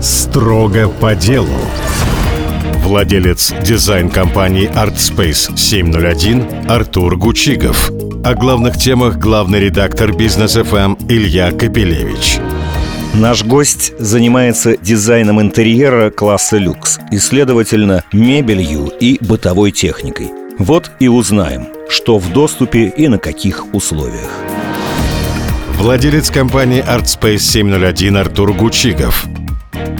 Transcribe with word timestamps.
Строго 0.00 0.88
по 0.88 1.14
делу. 1.14 1.48
Владелец 2.82 3.52
дизайн-компании 3.62 4.70
ArtSpace 4.70 5.58
701 5.58 6.70
Артур 6.70 7.18
Гучигов. 7.18 7.90
О 8.24 8.34
главных 8.34 8.78
темах 8.78 9.18
главный 9.18 9.60
редактор 9.60 10.16
бизнес 10.16 10.54
ФМ 10.54 10.94
Илья 11.10 11.52
Капелевич. 11.52 12.38
Наш 13.12 13.44
гость 13.44 13.92
занимается 13.98 14.74
дизайном 14.78 15.38
интерьера 15.38 16.10
класса 16.10 16.56
люкс 16.56 16.98
и, 17.12 17.18
следовательно, 17.18 18.02
мебелью 18.10 18.86
и 18.86 19.18
бытовой 19.20 19.70
техникой. 19.70 20.30
Вот 20.58 20.90
и 20.98 21.08
узнаем, 21.08 21.68
что 21.90 22.18
в 22.18 22.32
доступе 22.32 22.88
и 22.88 23.06
на 23.08 23.18
каких 23.18 23.74
условиях. 23.74 24.30
Владелец 25.74 26.30
компании 26.30 26.82
ArtSpace 26.82 27.38
701 27.38 28.16
Артур 28.16 28.54
Гучигов. 28.54 29.26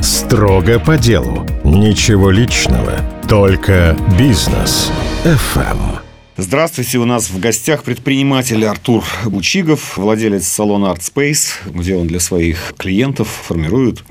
Строго 0.02 0.78
по 0.78 0.96
делу. 0.96 1.46
Ничего 1.64 2.30
личного. 2.30 3.00
Только 3.28 3.96
бизнес. 4.18 4.90
FM. 5.24 6.00
Здравствуйте, 6.36 6.98
у 6.98 7.04
нас 7.04 7.30
в 7.30 7.38
гостях 7.38 7.84
предприниматель 7.84 8.64
Артур 8.64 9.04
Бучигов, 9.26 9.98
владелец 9.98 10.46
салона 10.46 10.86
ArtSpace, 10.86 11.72
где 11.74 11.96
он 11.96 12.06
для 12.06 12.20
своих 12.20 12.74
клиентов 12.78 13.28
формирует 13.28 14.02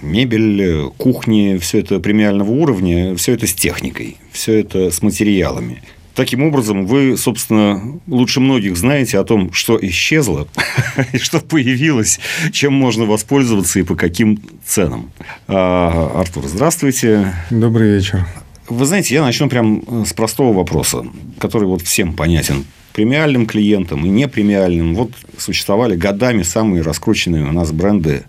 мебель, 0.00 0.90
кухни, 0.98 1.58
все 1.60 1.80
это 1.80 1.98
премиального 2.00 2.50
уровня, 2.50 3.16
все 3.16 3.32
это 3.34 3.46
с 3.46 3.54
техникой, 3.54 4.16
все 4.30 4.60
это 4.60 4.90
с 4.90 5.02
материалами. 5.02 5.82
Таким 6.14 6.42
образом, 6.42 6.86
вы, 6.86 7.16
собственно, 7.16 7.98
лучше 8.06 8.40
многих 8.40 8.76
знаете 8.76 9.18
о 9.18 9.24
том, 9.24 9.52
что 9.52 9.78
исчезло 9.80 10.46
и 11.12 11.18
что 11.18 11.40
появилось, 11.40 12.20
чем 12.52 12.74
можно 12.74 13.06
воспользоваться 13.06 13.80
и 13.80 13.82
по 13.82 13.94
каким 13.94 14.38
ценам. 14.64 15.10
А, 15.48 16.12
Артур, 16.14 16.46
здравствуйте. 16.46 17.34
Добрый 17.50 17.94
вечер. 17.94 18.26
Вы 18.68 18.84
знаете, 18.84 19.14
я 19.14 19.22
начну 19.22 19.48
прям 19.48 19.82
э, 19.86 20.04
с 20.06 20.12
простого 20.12 20.52
вопроса, 20.52 21.04
который 21.38 21.66
вот 21.66 21.82
всем 21.82 22.14
понятен. 22.14 22.64
Премиальным 22.92 23.46
клиентам 23.46 24.04
и 24.04 24.08
непремиальным. 24.08 24.94
Вот 24.94 25.12
существовали 25.38 25.96
годами 25.96 26.42
самые 26.42 26.82
раскрученные 26.82 27.44
у 27.44 27.52
нас 27.52 27.72
бренды 27.72 28.24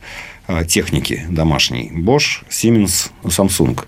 а, 0.47 0.63
техники 0.63 1.25
домашней. 1.29 1.91
Bosch, 1.93 2.43
Siemens, 2.49 3.11
Samsung. 3.23 3.79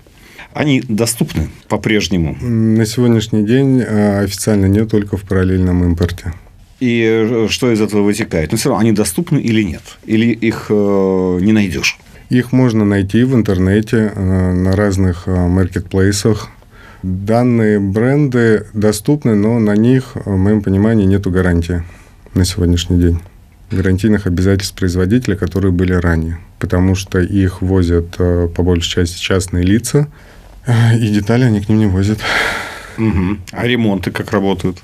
Они 0.56 0.82
доступны 0.88 1.50
по-прежнему? 1.68 2.34
На 2.40 2.86
сегодняшний 2.86 3.44
день 3.44 3.82
э, 3.82 4.24
официально 4.24 4.64
нет, 4.64 4.90
только 4.90 5.18
в 5.18 5.22
параллельном 5.24 5.84
импорте. 5.84 6.32
И 6.80 7.02
э, 7.04 7.48
что 7.50 7.70
из 7.70 7.82
этого 7.82 8.00
вытекает? 8.00 8.52
Но 8.52 8.56
все 8.56 8.70
равно 8.70 8.80
они 8.80 8.92
доступны 8.92 9.38
или 9.38 9.62
нет? 9.62 9.82
Или 10.06 10.32
их 10.32 10.68
э, 10.70 11.38
не 11.42 11.52
найдешь? 11.52 11.98
Их 12.30 12.52
можно 12.52 12.86
найти 12.86 13.22
в 13.24 13.34
интернете 13.34 14.10
на 14.16 14.74
разных 14.74 15.26
маркетплейсах. 15.26 16.48
Данные 17.02 17.78
бренды 17.78 18.66
доступны, 18.72 19.34
но 19.34 19.58
на 19.58 19.76
них, 19.76 20.12
в 20.14 20.36
моем 20.38 20.62
понимании, 20.62 21.04
нет 21.04 21.26
гарантии 21.26 21.82
на 22.32 22.46
сегодняшний 22.46 22.98
день. 22.98 23.18
Гарантийных 23.70 24.26
обязательств 24.26 24.74
производителя, 24.74 25.36
которые 25.36 25.70
были 25.70 25.92
ранее. 25.92 26.38
Потому 26.58 26.94
что 26.94 27.20
их 27.20 27.60
возят 27.60 28.16
по 28.16 28.62
большей 28.62 28.90
части 28.90 29.20
частные 29.20 29.62
лица, 29.62 30.08
и 30.66 31.08
детали 31.08 31.44
они 31.44 31.60
к 31.60 31.68
ним 31.68 31.78
не 31.78 31.86
возят. 31.86 32.18
Угу. 32.98 33.38
А 33.52 33.66
ремонты 33.66 34.10
как 34.10 34.32
работают? 34.32 34.78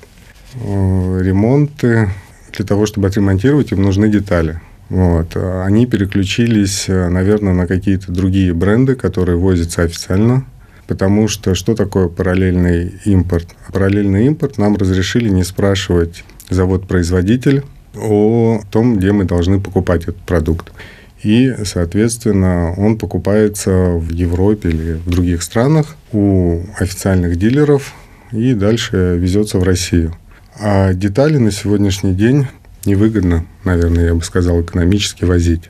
Ремонты 0.55 2.09
для 2.55 2.65
того, 2.65 2.85
чтобы 2.85 3.07
отремонтировать, 3.07 3.71
им 3.71 3.81
нужны 3.81 4.09
детали. 4.09 4.61
Вот. 4.89 5.35
Они 5.35 5.85
переключились, 5.87 6.85
наверное, 6.87 7.53
на 7.53 7.65
какие-то 7.67 8.11
другие 8.11 8.53
бренды, 8.53 8.95
которые 8.95 9.37
возятся 9.37 9.83
официально. 9.83 10.45
Потому 10.85 11.27
что 11.29 11.55
что 11.55 11.75
такое 11.75 12.09
параллельный 12.09 12.93
импорт? 13.05 13.47
Параллельный 13.71 14.27
импорт 14.27 14.57
нам 14.57 14.75
разрешили 14.75 15.29
не 15.29 15.43
спрашивать 15.43 16.23
завод-производитель 16.49 17.63
о 17.95 18.61
том, 18.69 18.97
где 18.97 19.13
мы 19.13 19.23
должны 19.23 19.59
покупать 19.61 20.03
этот 20.03 20.17
продукт. 20.17 20.71
И, 21.23 21.55
соответственно, 21.63 22.73
он 22.75 22.97
покупается 22.97 23.71
в 23.71 24.09
Европе 24.11 24.69
или 24.69 24.93
в 24.93 25.09
других 25.09 25.41
странах 25.41 25.95
у 26.11 26.61
официальных 26.77 27.37
дилеров 27.37 27.93
и 28.33 28.53
дальше 28.53 29.17
везется 29.17 29.57
в 29.57 29.63
Россию. 29.63 30.13
А 30.59 30.93
детали 30.93 31.37
на 31.37 31.51
сегодняшний 31.51 32.13
день 32.13 32.47
невыгодно, 32.85 33.45
наверное, 33.63 34.07
я 34.07 34.13
бы 34.13 34.23
сказал, 34.23 34.61
экономически 34.61 35.23
возить. 35.23 35.69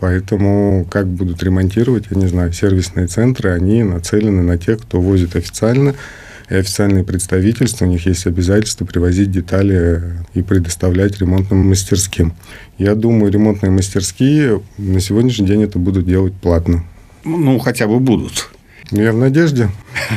Поэтому 0.00 0.86
как 0.90 1.06
будут 1.06 1.42
ремонтировать, 1.42 2.06
я 2.10 2.16
не 2.16 2.26
знаю, 2.26 2.52
сервисные 2.52 3.06
центры, 3.06 3.50
они 3.50 3.82
нацелены 3.82 4.42
на 4.42 4.58
тех, 4.58 4.80
кто 4.80 5.00
возит 5.00 5.36
официально, 5.36 5.94
и 6.50 6.54
официальные 6.54 7.04
представительства, 7.04 7.86
у 7.86 7.88
них 7.88 8.06
есть 8.06 8.26
обязательство 8.26 8.84
привозить 8.84 9.30
детали 9.30 10.02
и 10.34 10.42
предоставлять 10.42 11.18
ремонтным 11.18 11.68
мастерским. 11.68 12.34
Я 12.78 12.94
думаю, 12.94 13.32
ремонтные 13.32 13.70
мастерские 13.70 14.62
на 14.76 15.00
сегодняшний 15.00 15.46
день 15.46 15.62
это 15.62 15.78
будут 15.78 16.06
делать 16.06 16.34
платно. 16.34 16.84
Ну, 17.24 17.58
хотя 17.58 17.86
бы 17.86 18.00
будут. 18.00 18.50
Ну, 18.90 19.00
я 19.00 19.12
в 19.12 19.16
надежде. 19.16 19.70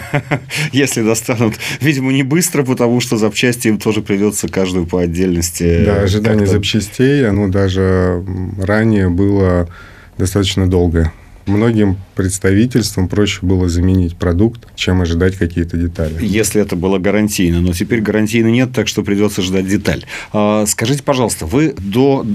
Если 0.73 1.01
достанут. 1.01 1.55
Видимо, 1.79 2.11
не 2.11 2.23
быстро, 2.23 2.63
потому 2.63 2.99
что 2.99 3.17
запчасти 3.17 3.69
им 3.69 3.79
тоже 3.79 4.01
придется 4.01 4.49
каждую 4.49 4.85
по 4.85 5.01
отдельности. 5.01 5.85
Да, 5.85 6.01
ожидание 6.01 6.47
запчастей, 6.47 7.27
оно 7.27 7.47
даже 7.47 8.23
ранее 8.59 9.09
было 9.09 9.69
достаточно 10.17 10.69
долгое 10.69 11.13
многим 11.47 11.97
представительствам 12.15 13.07
проще 13.07 13.39
было 13.45 13.69
заменить 13.69 14.17
продукт, 14.17 14.67
чем 14.75 15.01
ожидать 15.01 15.35
какие-то 15.35 15.77
детали. 15.77 16.17
Если 16.21 16.61
это 16.61 16.75
было 16.75 16.97
гарантийно, 16.97 17.61
но 17.61 17.73
теперь 17.73 18.01
гарантийно 18.01 18.47
нет, 18.47 18.71
так 18.73 18.87
что 18.87 19.03
придется 19.03 19.41
ждать 19.41 19.67
деталь. 19.67 20.05
А, 20.33 20.65
скажите, 20.65 21.03
пожалуйста, 21.03 21.45
вы 21.45 21.73
до 21.77 22.25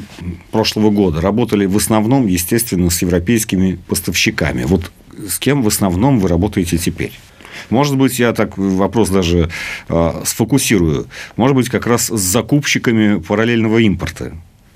прошлого 0.50 0.90
года 0.90 1.20
работали 1.20 1.66
в 1.66 1.76
основном, 1.76 2.26
естественно, 2.26 2.90
с 2.90 3.02
европейскими 3.02 3.78
поставщиками. 3.86 4.64
Вот 4.64 4.90
с 5.28 5.38
кем 5.38 5.62
в 5.62 5.68
основном 5.68 6.18
вы 6.18 6.28
работаете 6.28 6.78
теперь? 6.78 7.12
Может 7.70 7.96
быть, 7.96 8.18
я 8.18 8.32
так 8.32 8.58
вопрос 8.58 9.08
даже 9.10 9.50
э, 9.88 10.22
сфокусирую. 10.24 11.06
Может 11.36 11.56
быть, 11.56 11.68
как 11.68 11.86
раз 11.86 12.06
с 12.06 12.20
закупщиками 12.20 13.20
параллельного 13.20 13.78
импорта 13.78 14.32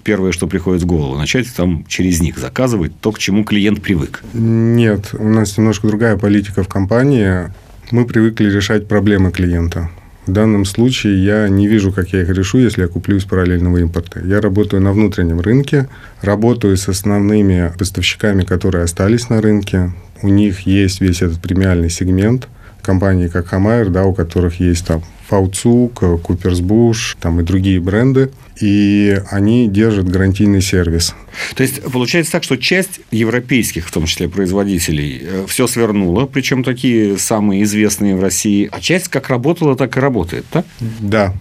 первое, 0.06 0.30
что 0.30 0.46
приходит 0.46 0.84
в 0.84 0.86
голову, 0.86 1.18
начать 1.18 1.52
там 1.52 1.84
через 1.88 2.20
них 2.20 2.38
заказывать 2.38 2.92
то, 3.00 3.10
к 3.10 3.18
чему 3.18 3.42
клиент 3.42 3.82
привык? 3.82 4.22
Нет, 4.34 5.10
у 5.18 5.28
нас 5.28 5.58
немножко 5.58 5.88
другая 5.88 6.16
политика 6.16 6.62
в 6.62 6.68
компании. 6.68 7.52
Мы 7.90 8.06
привыкли 8.06 8.48
решать 8.48 8.86
проблемы 8.86 9.32
клиента. 9.32 9.90
В 10.24 10.30
данном 10.30 10.64
случае 10.64 11.24
я 11.24 11.48
не 11.48 11.66
вижу, 11.66 11.90
как 11.90 12.12
я 12.12 12.22
их 12.22 12.28
решу, 12.28 12.58
если 12.58 12.82
я 12.82 12.88
куплю 12.88 13.16
из 13.16 13.24
параллельного 13.24 13.78
импорта. 13.78 14.20
Я 14.24 14.40
работаю 14.40 14.80
на 14.80 14.92
внутреннем 14.92 15.40
рынке, 15.40 15.88
работаю 16.22 16.76
с 16.76 16.88
основными 16.88 17.72
поставщиками, 17.76 18.44
которые 18.44 18.84
остались 18.84 19.28
на 19.28 19.40
рынке. 19.40 19.92
У 20.22 20.28
них 20.28 20.60
есть 20.60 21.00
весь 21.00 21.20
этот 21.20 21.40
премиальный 21.40 21.90
сегмент. 21.90 22.46
Компании, 22.80 23.26
как 23.26 23.48
Хамайер, 23.48 23.90
да, 23.90 24.04
у 24.04 24.14
которых 24.14 24.60
есть 24.60 24.86
там 24.86 25.02
Фауцук, 25.28 26.02
Куперсбуш, 26.22 27.16
там 27.20 27.40
и 27.40 27.42
другие 27.42 27.80
бренды– 27.80 28.30
и 28.60 29.20
они 29.30 29.68
держат 29.68 30.08
гарантийный 30.08 30.62
сервис. 30.62 31.14
То 31.54 31.62
есть 31.62 31.82
получается 31.82 32.32
так, 32.32 32.42
что 32.42 32.56
часть 32.56 33.00
европейских, 33.10 33.86
в 33.86 33.92
том 33.92 34.06
числе 34.06 34.28
производителей, 34.28 35.20
э, 35.22 35.44
все 35.46 35.66
свернула, 35.66 36.26
причем 36.26 36.64
такие 36.64 37.18
самые 37.18 37.64
известные 37.64 38.16
в 38.16 38.22
России, 38.22 38.68
а 38.70 38.80
часть 38.80 39.08
как 39.08 39.28
работала, 39.28 39.76
так 39.76 39.96
и 39.96 40.00
работает, 40.00 40.46
так? 40.50 40.64
Да. 41.00 41.34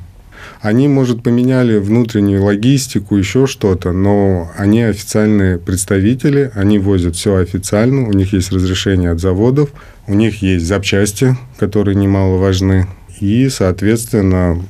Они, 0.61 0.87
может, 0.87 1.21
поменяли 1.21 1.77
внутреннюю 1.77 2.43
логистику, 2.43 3.15
еще 3.15 3.45
что-то, 3.45 3.91
но 3.91 4.51
они 4.57 4.81
официальные 4.81 5.57
представители, 5.59 6.51
они 6.55 6.79
возят 6.79 7.15
все 7.15 7.35
официально, 7.35 8.07
у 8.07 8.13
них 8.13 8.33
есть 8.33 8.51
разрешение 8.51 9.11
от 9.11 9.19
заводов, 9.19 9.69
у 10.07 10.13
них 10.13 10.41
есть 10.41 10.65
запчасти, 10.65 11.37
которые 11.57 11.95
немало 11.95 12.37
важны, 12.37 12.87
и, 13.19 13.49
соответственно, 13.49 14.61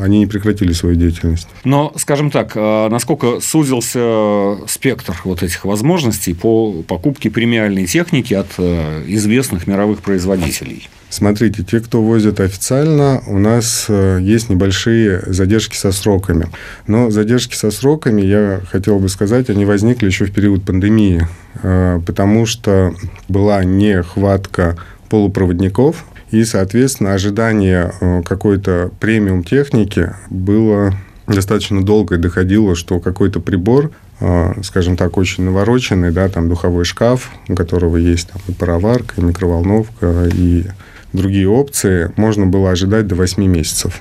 они 0.00 0.20
не 0.20 0.26
прекратили 0.26 0.72
свою 0.72 0.96
деятельность. 0.96 1.48
Но, 1.64 1.92
скажем 1.96 2.30
так, 2.30 2.52
а 2.54 2.88
насколько 2.88 3.40
сузился 3.40 4.56
спектр 4.68 5.14
вот 5.24 5.42
этих 5.42 5.64
возможностей 5.64 6.34
по 6.34 6.82
покупке 6.82 7.30
премиальной 7.30 7.86
техники 7.86 8.34
от 8.34 8.48
э, 8.58 9.04
известных 9.06 9.66
мировых 9.66 10.00
производителей? 10.00 10.88
Смотрите, 11.08 11.62
те, 11.62 11.80
кто 11.80 12.02
возит 12.02 12.40
официально, 12.40 13.22
у 13.26 13.38
нас 13.38 13.86
э, 13.88 14.18
есть 14.22 14.48
небольшие 14.48 15.22
задержки 15.26 15.76
со 15.76 15.92
сроками. 15.92 16.48
Но 16.86 17.10
задержки 17.10 17.54
со 17.54 17.70
сроками, 17.70 18.22
я 18.22 18.60
хотел 18.70 18.98
бы 18.98 19.08
сказать, 19.08 19.50
они 19.50 19.64
возникли 19.64 20.06
еще 20.06 20.24
в 20.24 20.32
период 20.32 20.64
пандемии, 20.64 21.26
э, 21.62 22.00
потому 22.06 22.46
что 22.46 22.94
была 23.28 23.62
нехватка 23.64 24.76
полупроводников, 25.08 26.04
и, 26.40 26.44
соответственно, 26.44 27.14
ожидание 27.14 27.92
э, 28.00 28.22
какой-то 28.22 28.90
премиум 29.00 29.44
техники 29.44 30.14
было 30.30 30.94
достаточно 31.26 31.84
долго 31.84 32.16
и 32.16 32.18
доходило, 32.18 32.74
что 32.74 33.00
какой-то 33.00 33.40
прибор 33.40 33.90
а, 34.18 34.54
скажем 34.62 34.96
так, 34.96 35.18
очень 35.18 35.44
навороченный, 35.44 36.10
да, 36.10 36.28
там 36.28 36.48
духовой 36.48 36.84
шкаф, 36.84 37.30
у 37.48 37.54
которого 37.54 37.98
есть 37.98 38.28
там 38.28 38.40
и 38.48 38.52
пароварка, 38.52 39.14
и 39.18 39.20
микроволновка, 39.20 40.28
и 40.32 40.64
другие 41.12 41.48
опции, 41.48 42.10
можно 42.16 42.46
было 42.46 42.70
ожидать 42.70 43.06
до 43.06 43.14
8 43.14 43.44
месяцев. 43.44 44.00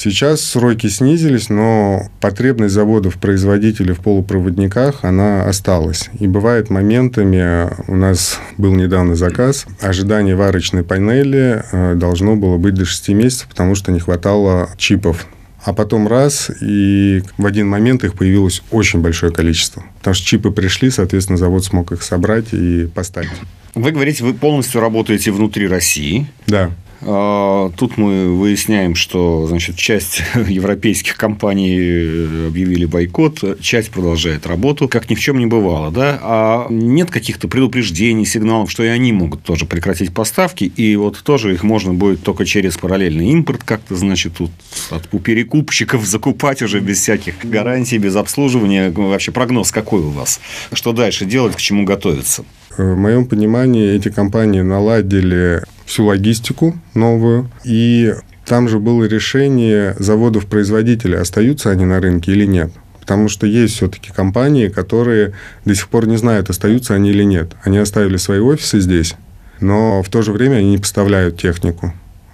Сейчас 0.00 0.42
сроки 0.42 0.86
снизились, 0.86 1.48
но 1.48 2.08
потребность 2.20 2.72
заводов-производителей 2.72 3.94
в 3.94 3.98
полупроводниках, 3.98 5.02
она 5.02 5.42
осталась. 5.42 6.08
И 6.20 6.28
бывает 6.28 6.70
моментами, 6.70 7.68
у 7.88 7.96
нас 7.96 8.38
был 8.58 8.76
недавно 8.76 9.16
заказ, 9.16 9.66
ожидание 9.80 10.36
варочной 10.36 10.84
панели 10.84 11.64
э, 11.72 11.94
должно 11.96 12.36
было 12.36 12.58
быть 12.58 12.74
до 12.74 12.84
6 12.84 13.08
месяцев, 13.08 13.48
потому 13.48 13.74
что 13.74 13.90
не 13.90 13.98
хватало 13.98 14.70
чипов 14.76 15.26
а 15.64 15.72
потом 15.72 16.06
раз, 16.06 16.50
и 16.62 17.20
в 17.36 17.44
один 17.44 17.68
момент 17.68 18.04
их 18.04 18.14
появилось 18.14 18.62
очень 18.70 19.00
большое 19.00 19.32
количество. 19.32 19.82
Потому 19.98 20.14
что 20.14 20.24
чипы 20.24 20.50
пришли, 20.52 20.88
соответственно, 20.88 21.36
завод 21.36 21.64
смог 21.64 21.90
их 21.90 22.04
собрать 22.04 22.54
и 22.54 22.86
поставить. 22.86 23.32
Вы 23.74 23.90
говорите, 23.90 24.24
вы 24.24 24.32
полностью 24.32 24.80
работаете 24.80 25.32
внутри 25.32 25.66
России. 25.66 26.28
Да. 26.46 26.70
А, 27.00 27.70
тут 27.76 27.96
мы 27.96 28.34
выясняем, 28.34 28.94
что 28.94 29.46
значит, 29.46 29.76
часть 29.76 30.22
европейских 30.48 31.16
компаний 31.16 31.76
э, 31.78 32.46
объявили 32.48 32.86
бойкот, 32.86 33.60
часть 33.60 33.90
продолжает 33.90 34.46
работу, 34.46 34.88
как 34.88 35.08
ни 35.10 35.14
в 35.14 35.20
чем 35.20 35.38
не 35.38 35.46
бывало. 35.46 35.90
Да? 35.90 36.18
А 36.22 36.66
нет 36.70 37.10
каких-то 37.10 37.48
предупреждений, 37.48 38.24
сигналов, 38.24 38.70
что 38.70 38.82
и 38.82 38.88
они 38.88 39.12
могут 39.12 39.42
тоже 39.42 39.66
прекратить 39.66 40.12
поставки, 40.12 40.64
и 40.64 40.96
вот 40.96 41.22
тоже 41.22 41.54
их 41.54 41.62
можно 41.62 41.94
будет 41.94 42.22
только 42.22 42.44
через 42.44 42.76
параллельный 42.76 43.28
импорт 43.28 43.62
как-то, 43.64 43.96
значит, 43.96 44.34
тут 44.34 44.50
от 44.90 45.08
у 45.12 45.18
перекупщиков 45.18 46.04
закупать 46.04 46.62
уже 46.62 46.80
без 46.80 47.00
всяких 47.00 47.34
гарантий, 47.44 47.98
без 47.98 48.16
обслуживания. 48.16 48.90
Вообще 48.90 49.32
прогноз 49.32 49.70
какой 49.70 50.00
у 50.00 50.10
вас? 50.10 50.40
Что 50.72 50.92
дальше 50.92 51.24
делать, 51.24 51.54
к 51.54 51.60
чему 51.60 51.84
готовиться? 51.84 52.44
В 52.78 52.94
моем 52.94 53.26
понимании 53.26 53.96
эти 53.96 54.08
компании 54.08 54.60
наладили 54.60 55.64
всю 55.84 56.04
логистику 56.04 56.78
новую, 56.94 57.50
и 57.64 58.14
там 58.46 58.68
же 58.68 58.78
было 58.78 59.04
решение 59.04 59.96
заводов-производителей, 59.98 61.18
остаются 61.18 61.70
они 61.70 61.84
на 61.84 62.00
рынке 62.00 62.30
или 62.30 62.46
нет. 62.46 62.70
Потому 63.00 63.28
что 63.28 63.48
есть 63.48 63.74
все-таки 63.74 64.12
компании, 64.12 64.68
которые 64.68 65.32
до 65.64 65.74
сих 65.74 65.88
пор 65.88 66.06
не 66.06 66.16
знают, 66.18 66.50
остаются 66.50 66.94
они 66.94 67.10
или 67.10 67.24
нет. 67.24 67.50
Они 67.64 67.78
оставили 67.78 68.16
свои 68.16 68.38
офисы 68.38 68.78
здесь, 68.78 69.16
но 69.58 70.00
в 70.04 70.08
то 70.08 70.22
же 70.22 70.30
время 70.30 70.58
они 70.58 70.70
не 70.70 70.78
поставляют 70.78 71.36
технику. 71.36 71.92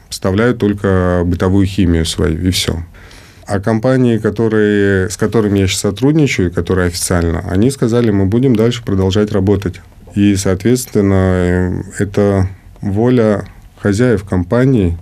Поставляют 0.08 0.58
только 0.58 1.22
бытовую 1.24 1.66
химию 1.66 2.04
свою, 2.04 2.38
и 2.46 2.50
все. 2.50 2.84
А 3.46 3.60
компании, 3.60 4.18
которые, 4.18 5.08
с 5.08 5.16
которыми 5.16 5.60
я 5.60 5.68
сейчас 5.68 5.80
сотрудничаю, 5.80 6.52
которые 6.52 6.88
официально, 6.88 7.40
они 7.48 7.70
сказали, 7.70 8.10
мы 8.10 8.26
будем 8.26 8.54
дальше 8.54 8.84
продолжать 8.84 9.32
работать. 9.32 9.80
И, 10.14 10.36
соответственно, 10.36 11.82
это 11.98 12.48
воля 12.80 13.44
хозяев 13.78 14.24
компаний 14.24 14.96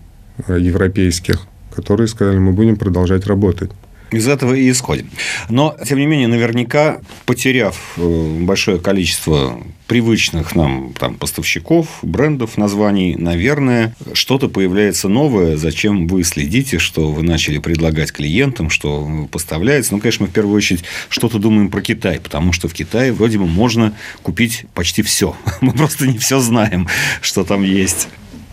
э, 0.46 0.58
европейских, 0.58 1.46
которые 1.74 2.08
сказали, 2.08 2.38
мы 2.38 2.52
будем 2.52 2.76
продолжать 2.76 3.26
работать. 3.26 3.70
Из 4.12 4.28
этого 4.28 4.54
и 4.54 4.70
исходим. 4.70 5.10
Но, 5.48 5.74
тем 5.86 5.98
не 5.98 6.06
менее, 6.06 6.28
наверняка, 6.28 7.00
потеряв 7.26 7.76
э, 7.96 8.38
большое 8.40 8.78
количество 8.78 9.58
привычных 9.86 10.54
нам 10.54 10.94
там, 10.98 11.14
поставщиков, 11.16 11.86
брендов, 12.02 12.56
названий, 12.56 13.16
наверное, 13.16 13.94
что-то 14.14 14.48
появляется 14.48 15.08
новое, 15.08 15.56
зачем 15.56 16.06
вы 16.06 16.24
следите, 16.24 16.78
что 16.78 17.10
вы 17.10 17.22
начали 17.22 17.58
предлагать 17.58 18.12
клиентам, 18.12 18.70
что 18.70 19.28
поставляется. 19.30 19.94
Ну, 19.94 20.00
конечно, 20.00 20.24
мы 20.24 20.30
в 20.30 20.34
первую 20.34 20.56
очередь 20.56 20.84
что-то 21.08 21.38
думаем 21.38 21.70
про 21.70 21.82
Китай, 21.82 22.20
потому 22.20 22.52
что 22.52 22.68
в 22.68 22.74
Китае 22.74 23.12
вроде 23.12 23.38
бы 23.38 23.46
можно 23.46 23.94
купить 24.22 24.64
почти 24.74 25.02
все. 25.02 25.36
Мы 25.60 25.72
просто 25.72 26.06
не 26.06 26.18
все 26.18 26.40
знаем, 26.40 26.88
что 27.20 27.44
там 27.44 27.62
есть. 27.62 28.08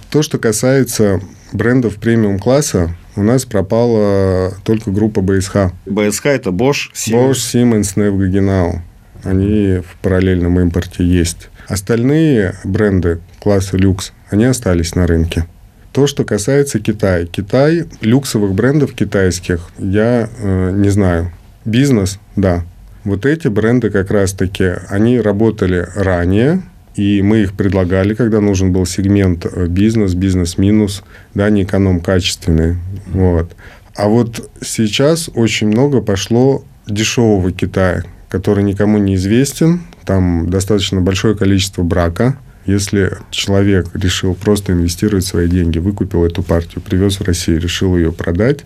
То, 0.10 0.22
что 0.22 0.40
касается 0.40 1.22
брендов 1.54 1.96
премиум-класса, 1.96 2.96
у 3.20 3.24
нас 3.24 3.44
пропала 3.44 4.54
только 4.64 4.92
группа 4.92 5.20
BSH. 5.20 5.72
BSH– 5.86 6.22
это 6.24 6.52
Bosch, 6.52 6.92
Siemens. 6.94 7.32
Bosch, 7.32 7.94
Siemens, 7.94 8.32
Genau. 8.32 8.80
Они 9.24 9.82
в 9.82 9.98
параллельном 10.02 10.58
импорте 10.62 11.04
есть. 11.04 11.50
Остальные 11.68 12.56
бренды 12.64 13.20
класса 13.42 13.76
люкс, 13.76 14.14
они 14.30 14.46
остались 14.46 14.96
на 14.96 15.06
рынке. 15.06 15.46
То, 15.92 16.08
что 16.08 16.24
касается 16.24 16.80
Китая. 16.80 17.26
Китай, 17.26 17.86
люксовых 18.00 18.54
брендов 18.54 18.94
китайских, 18.94 19.70
я 19.78 20.30
э, 20.38 20.72
не 20.72 20.90
знаю. 20.90 21.34
Бизнес, 21.66 22.20
да. 22.38 22.64
Вот 23.04 23.26
эти 23.26 23.50
бренды 23.50 23.90
как 23.90 24.12
раз-таки, 24.12 24.72
они 24.88 25.20
работали 25.20 25.86
ранее, 25.96 26.62
и 26.96 27.22
мы 27.22 27.44
их 27.44 27.54
предлагали, 27.54 28.14
когда 28.14 28.42
нужен 28.42 28.72
был 28.72 28.86
сегмент 28.86 29.46
э, 29.46 29.68
бизнес, 29.68 30.14
бизнес-минус, 30.14 31.04
да, 31.34 31.50
не 31.50 31.64
эконом-качественный. 31.64 32.78
Вот. 33.08 33.56
А 33.96 34.08
вот 34.08 34.50
сейчас 34.62 35.30
очень 35.34 35.68
много 35.68 36.02
пошло 36.02 36.64
дешевого 36.88 37.52
Китая, 37.52 38.04
который 38.30 38.64
никому 38.64 38.98
не 38.98 39.16
известен. 39.16 39.82
Там 40.06 40.50
достаточно 40.50 41.02
большое 41.02 41.36
количество 41.36 41.84
брака. 41.84 42.38
Если 42.66 43.18
человек 43.32 43.88
решил 43.94 44.36
просто 44.36 44.74
инвестировать 44.74 45.26
свои 45.26 45.48
деньги, 45.48 45.80
выкупил 45.80 46.26
эту 46.26 46.44
партию, 46.44 46.82
привез 46.82 47.20
в 47.20 47.24
Россию, 47.24 47.62
решил 47.62 47.98
ее 47.98 48.12
продать, 48.12 48.60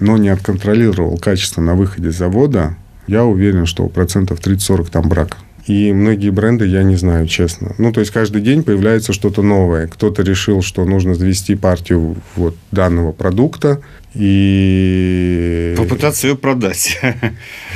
но 0.00 0.16
не 0.16 0.28
отконтролировал 0.28 1.18
качество 1.18 1.60
на 1.60 1.74
выходе 1.74 2.10
завода, 2.10 2.76
я 3.06 3.24
уверен, 3.24 3.66
что 3.66 3.86
процентов 3.88 4.40
30-40 4.40 4.90
там 4.90 5.08
брака. 5.08 5.36
И 5.66 5.92
многие 5.92 6.30
бренды 6.30 6.66
я 6.66 6.82
не 6.82 6.96
знаю, 6.96 7.26
честно. 7.26 7.74
Ну, 7.78 7.92
то 7.92 8.00
есть 8.00 8.12
каждый 8.12 8.42
день 8.42 8.62
появляется 8.62 9.12
что-то 9.12 9.42
новое. 9.42 9.86
Кто-то 9.86 10.22
решил, 10.22 10.60
что 10.60 10.84
нужно 10.84 11.14
завести 11.14 11.54
партию 11.54 12.16
вот 12.36 12.54
данного 12.70 13.12
продукта 13.12 13.80
и... 14.14 15.74
Попытаться 15.76 16.28
ее 16.28 16.36
продать. 16.36 17.00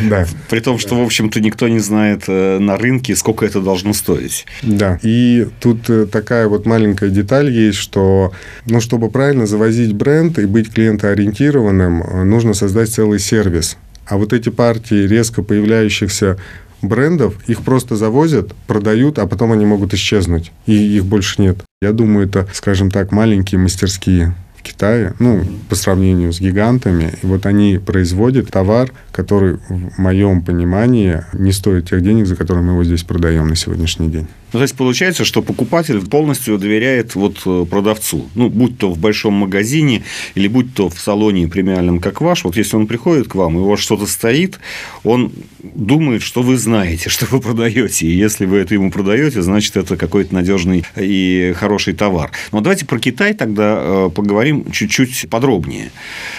Да. 0.02 0.26
При 0.48 0.60
том, 0.60 0.78
что, 0.78 0.94
в 0.94 1.04
общем-то, 1.04 1.40
никто 1.40 1.66
не 1.66 1.80
знает 1.80 2.24
э, 2.28 2.58
на 2.58 2.76
рынке, 2.76 3.16
сколько 3.16 3.44
это 3.44 3.60
должно 3.60 3.92
стоить. 3.92 4.46
Да. 4.62 5.00
И 5.02 5.48
тут 5.60 5.90
э, 5.90 6.06
такая 6.06 6.46
вот 6.46 6.64
маленькая 6.64 7.10
деталь 7.10 7.50
есть, 7.50 7.78
что, 7.78 8.32
ну, 8.66 8.80
чтобы 8.80 9.10
правильно 9.10 9.46
завозить 9.46 9.94
бренд 9.94 10.38
и 10.38 10.46
быть 10.46 10.72
клиентоориентированным, 10.72 12.02
э, 12.02 12.24
нужно 12.24 12.54
создать 12.54 12.90
целый 12.90 13.18
сервис. 13.18 13.76
А 14.06 14.16
вот 14.16 14.32
эти 14.32 14.48
партии 14.48 15.06
резко 15.06 15.42
появляющихся 15.42 16.38
брендов, 16.82 17.34
их 17.46 17.62
просто 17.62 17.96
завозят, 17.96 18.54
продают, 18.66 19.18
а 19.18 19.26
потом 19.26 19.52
они 19.52 19.66
могут 19.66 19.94
исчезнуть, 19.94 20.52
и 20.66 20.72
их 20.72 21.04
больше 21.04 21.40
нет. 21.42 21.58
Я 21.80 21.92
думаю, 21.92 22.26
это, 22.26 22.48
скажем 22.52 22.90
так, 22.90 23.12
маленькие 23.12 23.58
мастерские. 23.58 24.34
Китае, 24.60 25.14
ну, 25.18 25.42
по 25.70 25.76
сравнению 25.76 26.32
с 26.32 26.40
гигантами. 26.40 27.14
И 27.22 27.26
вот 27.26 27.46
они 27.46 27.78
производят 27.78 28.50
товар, 28.50 28.92
который, 29.12 29.58
в 29.68 29.98
моем 29.98 30.42
понимании, 30.42 31.22
не 31.32 31.52
стоит 31.52 31.88
тех 31.88 32.02
денег, 32.02 32.26
за 32.26 32.36
которые 32.36 32.64
мы 32.64 32.72
его 32.72 32.84
здесь 32.84 33.02
продаем 33.02 33.48
на 33.48 33.56
сегодняшний 33.56 34.10
день. 34.10 34.26
Ну, 34.52 34.58
то 34.58 34.62
есть 34.62 34.76
получается, 34.76 35.24
что 35.24 35.42
покупатель 35.42 36.00
полностью 36.06 36.58
доверяет 36.58 37.14
вот 37.14 37.42
э, 37.44 37.66
продавцу. 37.70 38.28
Ну, 38.34 38.48
будь 38.48 38.78
то 38.78 38.90
в 38.90 38.98
большом 38.98 39.34
магазине 39.34 40.04
или 40.34 40.48
будь 40.48 40.74
то 40.74 40.88
в 40.88 40.98
салоне 40.98 41.48
премиальном, 41.48 42.00
как 42.00 42.20
ваш. 42.22 42.44
Вот 42.44 42.56
если 42.56 42.76
он 42.76 42.86
приходит 42.86 43.28
к 43.28 43.34
вам, 43.34 43.56
и 43.56 43.60
у 43.60 43.68
вас 43.68 43.80
что-то 43.80 44.06
стоит, 44.06 44.58
он 45.04 45.32
думает, 45.62 46.22
что 46.22 46.42
вы 46.42 46.56
знаете, 46.56 47.10
что 47.10 47.26
вы 47.26 47.40
продаете. 47.40 48.06
И 48.06 48.10
если 48.10 48.46
вы 48.46 48.58
это 48.58 48.74
ему 48.74 48.90
продаете, 48.90 49.42
значит, 49.42 49.76
это 49.76 49.96
какой-то 49.96 50.34
надежный 50.34 50.84
и 50.96 51.52
хороший 51.56 51.92
товар. 51.92 52.30
Но 52.52 52.60
давайте 52.60 52.86
про 52.86 52.98
Китай 52.98 53.34
тогда 53.34 53.78
э, 53.78 54.10
поговорим 54.14 54.70
чуть-чуть 54.70 55.28
подробнее. 55.28 55.90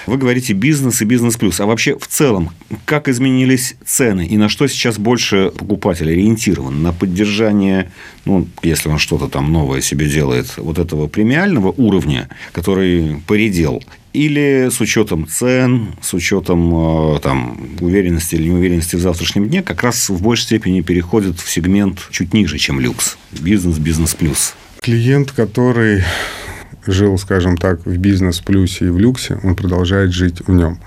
Вы 0.08 0.18
говорите 0.18 0.54
бизнес 0.54 1.02
и 1.02 1.06
бизнес 1.06 1.38
плюс. 1.38 1.60
А 1.60 1.68
вообще 1.68 1.98
в 1.98 2.08
целом, 2.08 2.50
как 2.86 3.08
изменились 3.08 3.76
цены 3.86 4.26
и 4.26 4.38
на 4.38 4.50
что 4.50 4.68
сейчас 4.68 4.98
больше 4.98 5.52
покупатель 5.56 6.10
ориентирован? 6.10 6.82
На 6.82 6.92
поддержание 6.92 7.92
ну, 8.26 8.48
если 8.64 8.90
он 8.90 8.98
что-то 8.98 9.28
там 9.28 9.52
новое 9.52 9.82
себе 9.82 10.08
делает, 10.08 10.58
вот 10.58 10.78
этого 10.78 11.08
премиального 11.08 11.74
уровня, 11.78 12.30
который 12.52 13.22
поредел, 13.28 13.82
или 14.14 14.70
с 14.72 14.82
учетом 14.82 15.28
цен, 15.28 15.96
с 16.02 16.14
учетом 16.14 17.16
э, 17.16 17.20
там, 17.20 17.58
уверенности 17.80 18.36
или 18.36 18.50
неуверенности 18.50 18.96
в 18.96 19.00
завтрашнем 19.00 19.48
дне, 19.48 19.62
как 19.62 19.84
раз 19.84 20.10
в 20.10 20.22
большей 20.22 20.44
степени 20.46 20.82
переходит 20.82 21.40
в 21.40 21.50
сегмент 21.50 22.08
чуть 22.10 22.34
ниже, 22.34 22.58
чем 22.58 22.80
люкс. 22.80 23.18
Бизнес, 23.40 23.78
бизнес 23.78 24.16
плюс. 24.16 24.56
Клиент, 24.82 25.32
который 25.32 26.04
жил, 26.88 27.18
скажем 27.18 27.58
так, 27.58 27.86
в 27.86 27.98
бизнес 27.98 28.40
плюсе 28.40 28.86
и 28.86 28.90
в 28.90 28.98
люксе, 28.98 29.40
он 29.44 29.56
продолжает 29.56 30.12
жить 30.12 30.42
в 30.46 30.52
нем. 30.52 30.80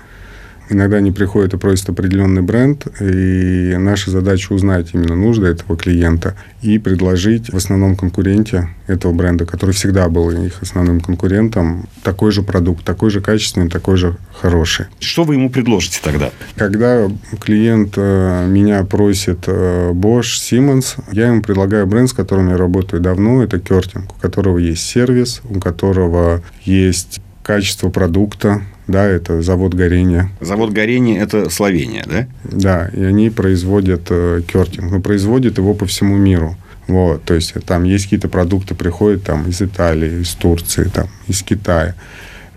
Иногда 0.69 0.97
они 0.97 1.11
приходят 1.11 1.53
и 1.53 1.57
просят 1.57 1.89
определенный 1.89 2.41
бренд, 2.41 2.87
и 3.01 3.75
наша 3.77 4.11
задача 4.11 4.53
узнать 4.53 4.89
именно 4.93 5.15
нужды 5.15 5.47
этого 5.47 5.77
клиента 5.77 6.35
и 6.61 6.79
предложить 6.79 7.51
в 7.51 7.57
основном 7.57 7.95
конкуренте 7.95 8.69
этого 8.87 9.13
бренда, 9.13 9.45
который 9.45 9.71
всегда 9.71 10.07
был 10.09 10.29
их 10.31 10.61
основным 10.61 11.01
конкурентом, 11.01 11.87
такой 12.03 12.31
же 12.31 12.43
продукт, 12.43 12.83
такой 12.83 13.09
же 13.09 13.21
качественный, 13.21 13.69
такой 13.69 13.97
же 13.97 14.17
хороший. 14.33 14.85
Что 14.99 15.23
вы 15.23 15.35
ему 15.35 15.49
предложите 15.49 15.99
тогда? 16.03 16.31
Когда 16.55 17.09
клиент 17.39 17.93
э, 17.97 18.47
меня 18.47 18.83
просит 18.83 19.43
э, 19.47 19.91
Bosch, 19.91 20.39
Siemens, 20.39 20.95
я 21.11 21.27
ему 21.27 21.41
предлагаю 21.41 21.87
бренд, 21.87 22.09
с 22.09 22.13
которым 22.13 22.49
я 22.49 22.57
работаю 22.57 23.01
давно, 23.01 23.43
это 23.43 23.59
Кертинг, 23.59 24.15
у 24.15 24.19
которого 24.19 24.57
есть 24.57 24.83
сервис, 24.83 25.41
у 25.49 25.59
которого 25.59 26.41
есть 26.63 27.21
качество 27.43 27.89
продукта, 27.89 28.61
да, 28.87 29.05
это 29.05 29.41
завод 29.41 29.73
горения. 29.73 30.29
Завод 30.41 30.71
горения– 30.71 31.21
это 31.23 31.49
Словения, 31.49 32.03
да? 32.05 32.27
Да, 32.43 32.89
и 32.93 33.03
они 33.03 33.29
производят 33.29 34.07
э, 34.09 34.41
кертинг, 34.45 34.91
но 34.91 34.99
производят 34.99 35.57
его 35.57 35.73
по 35.73 35.85
всему 35.85 36.17
миру. 36.17 36.57
Вот, 36.87 37.23
то 37.23 37.33
есть 37.33 37.53
там 37.65 37.85
есть 37.85 38.05
какие-то 38.05 38.27
продукты, 38.27 38.75
приходят 38.75 39.23
там 39.23 39.47
из 39.47 39.61
Италии, 39.61 40.21
из 40.21 40.33
Турции, 40.33 40.83
там, 40.93 41.07
из 41.27 41.41
Китая. 41.41 41.95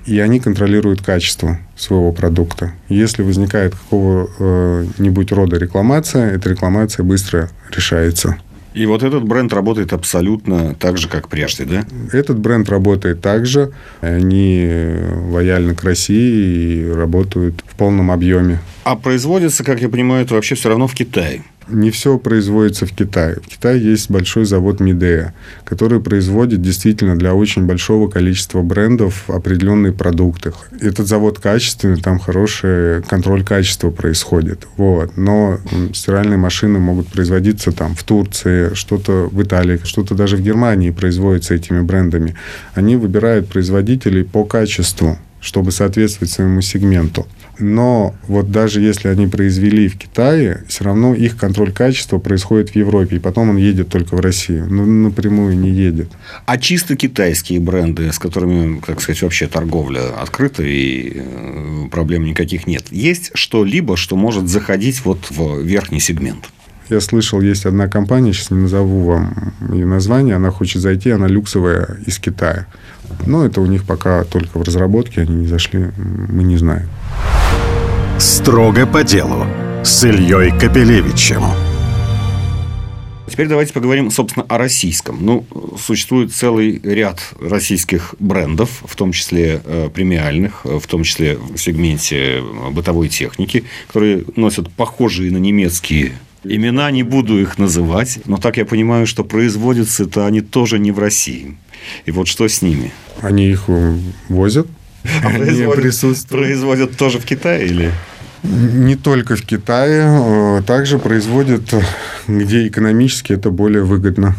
И 0.05 0.19
они 0.21 0.41
контролируют 0.41 1.03
качество 1.03 1.59
своего 1.77 2.13
продукта. 2.13 2.73
Если 2.89 3.23
возникает 3.23 3.75
какого-нибудь 3.75 5.33
рода 5.33 5.59
рекламация, 5.59 6.31
эта 6.33 6.49
рекламация 6.49 7.03
быстро 7.03 7.51
решается. 7.75 8.37
И 8.77 8.85
вот 8.85 9.03
этот 9.03 9.25
бренд 9.25 9.55
работает 9.55 9.95
абсолютно 9.95 10.75
так 10.75 10.99
же, 10.99 11.09
как 11.09 11.29
прежде, 11.29 11.65
да? 11.65 11.87
Этот 12.13 12.39
бренд 12.39 12.69
работает 12.69 13.23
так 13.23 13.47
же. 13.47 13.73
Они 14.03 14.69
лояльны 15.31 15.75
к 15.75 15.83
России 15.83 16.83
и 16.83 16.91
работают 16.91 17.65
в 17.67 17.75
полном 17.75 18.11
объеме. 18.11 18.59
А 18.85 18.95
производится, 18.95 19.65
как 19.65 19.81
я 19.81 19.89
понимаю, 19.89 20.27
это 20.27 20.35
вообще 20.35 20.57
все 20.57 20.69
равно 20.69 20.87
в 20.89 20.95
Китае. 20.95 21.43
Не 21.69 21.91
все 21.91 22.19
производится 22.19 22.87
в 22.87 22.93
Китае. 22.93 23.37
В 23.43 23.49
Китае 23.49 23.83
есть 23.83 24.11
большой 24.11 24.45
завод 24.45 24.79
Мидея, 24.79 25.35
который 25.65 26.01
производит 26.01 26.63
действительно 26.63 27.17
для 27.17 27.35
очень 27.35 27.67
большого 27.67 28.09
количества 28.09 28.63
брендов 28.63 29.29
определенные 29.29 29.93
продукты. 29.93 30.53
Этот 30.81 31.09
завод 31.09 31.41
качественный, 31.41 32.01
там 32.01 32.19
хороший 32.19 33.03
контроль 33.03 33.43
качества 33.45 33.91
происходит. 33.91 34.67
Вот. 34.77 35.17
Но 35.17 35.59
стиральные 35.93 36.39
машины 36.39 36.79
могут 36.79 37.09
производиться 37.09 37.73
там 37.73 37.97
в 37.97 38.05
Турции, 38.05 38.75
что-то 38.75 39.29
в 39.31 39.43
Италии, 39.43 39.81
что-то 39.83 40.15
даже 40.15 40.37
в 40.37 40.43
Германии 40.43 40.91
производится 40.91 41.55
этими 41.55 41.81
брендами. 41.81 42.37
Они 42.75 42.97
выбирают 42.97 43.49
производителей 43.49 44.23
по 44.25 44.45
качеству 44.45 45.19
чтобы 45.47 45.71
соответствовать 45.71 46.33
своему 46.33 46.61
сегменту. 46.61 47.27
Но 47.59 48.15
вот 48.29 48.51
даже 48.51 48.81
если 48.81 49.09
они 49.09 49.27
произвели 49.27 49.89
в 49.89 49.97
Китае, 49.97 50.65
все 50.69 50.85
равно 50.85 51.15
их 51.15 51.37
контроль 51.37 51.73
качества 51.73 52.19
происходит 52.19 52.71
в 52.71 52.77
Европе, 52.77 53.17
и 53.17 53.19
потом 53.19 53.51
он 53.51 53.57
едет 53.57 53.89
только 53.89 54.15
в 54.15 54.21
Россию. 54.21 54.67
Ну, 54.69 54.85
напрямую 54.85 55.59
не 55.59 55.71
едет. 55.71 56.09
А 56.45 56.59
чисто 56.59 56.97
китайские 56.97 57.61
бренды, 57.61 58.13
с 58.13 58.19
которыми, 58.19 58.81
так 58.87 59.01
сказать, 59.01 59.23
вообще 59.23 59.47
торговля 59.47 60.21
открыта 60.21 60.63
и 60.63 61.13
э, 61.15 61.89
проблем 61.91 62.25
никаких 62.25 62.67
нет, 62.67 62.85
есть 62.91 63.31
что-либо, 63.35 63.97
что 63.97 64.17
может 64.17 64.49
заходить 64.49 65.05
вот 65.05 65.31
в 65.31 65.61
верхний 65.63 66.01
сегмент? 66.01 66.51
Я 66.89 67.01
слышал, 67.01 67.41
есть 67.41 67.67
одна 67.67 67.89
компания, 67.89 68.33
сейчас 68.33 68.51
не 68.51 68.59
назову 68.59 69.05
вам 69.05 69.55
ее 69.73 69.87
название, 69.87 70.37
она 70.37 70.51
хочет 70.51 70.83
зайти, 70.83 71.11
она 71.11 71.27
люксовая 71.27 71.99
из 72.07 72.19
Китая. 72.19 72.67
Но 73.27 73.45
это 73.45 73.61
у 73.61 73.67
них 73.67 73.85
пока 73.85 74.23
только 74.25 74.59
в 74.59 74.63
разработке, 74.63 75.23
они 75.23 75.35
не 75.35 75.47
зашли, 75.47 75.91
мы 75.97 76.45
не 76.45 76.57
знаем. 76.57 76.89
Строго 78.19 78.87
по 78.87 79.05
делу 79.05 79.47
с 79.85 80.03
Ильей 80.05 80.51
Капелевичем. 80.51 81.43
Теперь 83.29 83.47
давайте 83.47 83.75
поговорим, 83.75 84.11
собственно, 84.11 84.47
о 84.49 84.57
российском. 84.57 85.19
Ну, 85.21 85.45
существует 85.79 86.33
целый 86.33 86.81
ряд 86.83 87.21
российских 87.39 88.15
брендов, 88.19 88.83
в 88.87 88.97
том 88.97 89.13
числе 89.13 89.61
э, 89.63 89.91
премиальных, 89.93 90.65
в 90.65 90.87
том 90.87 91.03
числе 91.03 91.37
в 91.37 91.59
сегменте 91.59 92.43
бытовой 92.71 93.11
техники, 93.11 93.65
которые 93.89 94.25
носят 94.35 94.71
похожие 94.73 95.31
на 95.31 95.39
немецкие 95.39 96.13
Имена 96.49 96.91
не 96.93 97.03
буду 97.03 97.41
их 97.41 97.59
называть, 97.59 98.21
но 98.27 98.37
так 98.37 98.57
я 98.57 98.65
понимаю, 98.65 99.07
что 99.07 99.25
производятся-то 99.25 100.27
они 100.27 100.43
тоже 100.43 100.79
не 100.79 100.93
в 100.93 100.99
России. 101.01 101.57
И 102.05 102.13
вот 102.13 102.29
что 102.29 102.47
с 102.47 102.63
ними? 102.63 102.93
Они 103.21 103.49
их 103.49 103.65
возят. 104.29 104.69
А 105.23 105.31
производят, 105.31 106.27
производят 106.29 106.97
тоже 106.97 107.19
в 107.19 107.25
Китае 107.25 107.67
или? 107.67 107.93
Не 108.43 108.97
только 108.97 109.37
в 109.37 109.43
Китае, 109.43 110.05
а 110.07 110.63
также 110.63 110.99
производят, 110.99 111.75
где 112.29 112.67
экономически 112.67 113.33
это 113.33 113.51
более 113.51 113.83
выгодно. 113.83 114.37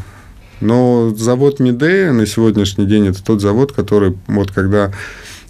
Но 0.61 1.13
завод 1.15 1.59
Медея 1.59 2.11
на 2.13 2.25
сегодняшний 2.25 2.85
день 2.85 3.07
это 3.07 3.23
тот 3.23 3.41
завод, 3.41 3.73
который 3.73 4.17
вот 4.27 4.51
когда 4.51 4.91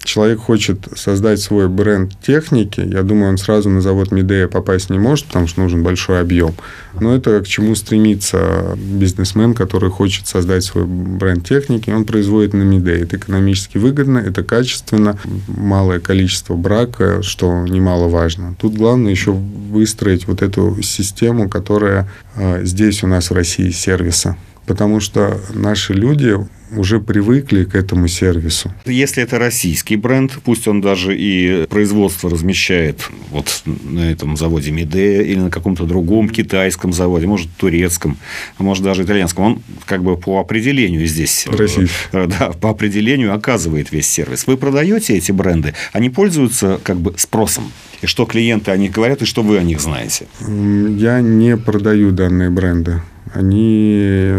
человек 0.08 0.40
хочет 0.40 0.88
создать 0.96 1.38
свой 1.38 1.68
бренд 1.68 2.18
техники, 2.20 2.80
я 2.80 3.02
думаю, 3.02 3.30
он 3.30 3.38
сразу 3.38 3.68
на 3.68 3.82
завод 3.82 4.10
Медея 4.10 4.48
попасть 4.48 4.88
не 4.88 4.98
может, 4.98 5.26
потому 5.26 5.46
что 5.46 5.60
нужен 5.60 5.82
большой 5.82 6.20
объем. 6.20 6.54
Но 6.98 7.14
это 7.14 7.40
к 7.40 7.46
чему 7.46 7.74
стремится 7.74 8.74
бизнесмен, 8.76 9.52
который 9.52 9.90
хочет 9.90 10.26
создать 10.26 10.64
свой 10.64 10.86
бренд 10.86 11.46
техники, 11.46 11.90
он 11.90 12.06
производит 12.06 12.54
на 12.54 12.62
Медея. 12.62 13.02
Это 13.02 13.18
экономически 13.18 13.76
выгодно, 13.76 14.18
это 14.18 14.42
качественно, 14.42 15.18
малое 15.46 16.00
количество 16.00 16.54
брака, 16.54 17.22
что 17.22 17.66
немаловажно. 17.66 18.56
Тут 18.58 18.74
главное 18.74 19.10
еще 19.10 19.32
выстроить 19.32 20.26
вот 20.26 20.40
эту 20.40 20.80
систему, 20.82 21.50
которая 21.50 22.08
а, 22.34 22.64
здесь 22.64 23.02
у 23.02 23.06
нас 23.06 23.30
в 23.30 23.34
России 23.34 23.70
сервиса 23.70 24.36
потому 24.66 25.00
что 25.00 25.40
наши 25.54 25.94
люди 25.94 26.36
уже 26.76 27.00
привыкли 27.00 27.64
к 27.64 27.74
этому 27.74 28.08
сервису. 28.08 28.72
Если 28.84 29.22
это 29.22 29.38
российский 29.38 29.96
бренд, 29.96 30.38
пусть 30.44 30.68
он 30.68 30.80
даже 30.80 31.16
и 31.16 31.66
производство 31.66 32.30
размещает 32.30 33.08
вот 33.30 33.62
на 33.64 34.10
этом 34.10 34.36
заводе 34.36 34.70
Медея 34.70 35.22
или 35.22 35.38
на 35.38 35.50
каком-то 35.50 35.84
другом 35.84 36.28
китайском 36.28 36.92
заводе, 36.92 37.26
может, 37.26 37.48
турецком, 37.56 38.16
а 38.58 38.62
может, 38.62 38.84
даже 38.84 39.04
итальянском, 39.04 39.44
он 39.44 39.62
как 39.86 40.02
бы 40.02 40.16
по 40.16 40.40
определению 40.40 41.06
здесь... 41.06 41.46
Э, 41.46 41.56
Российский. 41.56 41.94
Да, 42.12 42.52
по 42.60 42.70
определению 42.70 43.34
оказывает 43.34 43.92
весь 43.92 44.08
сервис. 44.08 44.46
Вы 44.46 44.56
продаете 44.56 45.16
эти 45.16 45.32
бренды, 45.32 45.74
они 45.92 46.10
пользуются 46.10 46.80
как 46.82 46.98
бы 46.98 47.14
спросом. 47.16 47.72
И 48.00 48.06
что 48.06 48.26
клиенты 48.26 48.70
о 48.70 48.76
них 48.76 48.92
говорят, 48.92 49.22
и 49.22 49.24
что 49.24 49.42
вы 49.42 49.58
о 49.58 49.62
них 49.62 49.80
знаете? 49.80 50.26
Я 50.40 51.20
не 51.20 51.56
продаю 51.56 52.12
данные 52.12 52.50
бренды 52.50 53.02
они 53.34 54.32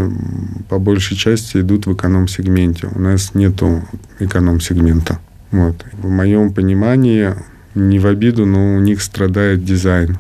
по 0.70 0.80
большей 0.80 1.18
части 1.18 1.58
идут 1.58 1.86
в 1.86 1.94
эконом-сегменте. 1.94 2.90
У 2.94 3.00
нас 3.00 3.34
нету 3.34 3.84
эконом-сегмента. 4.20 5.20
Вот. 5.52 5.86
В 5.94 6.10
моем 6.10 6.54
понимании, 6.54 7.34
не 7.76 8.00
в 8.00 8.06
обиду, 8.06 8.46
но 8.46 8.76
у 8.76 8.80
них 8.80 9.02
страдает 9.02 9.64
дизайн. 9.64 10.18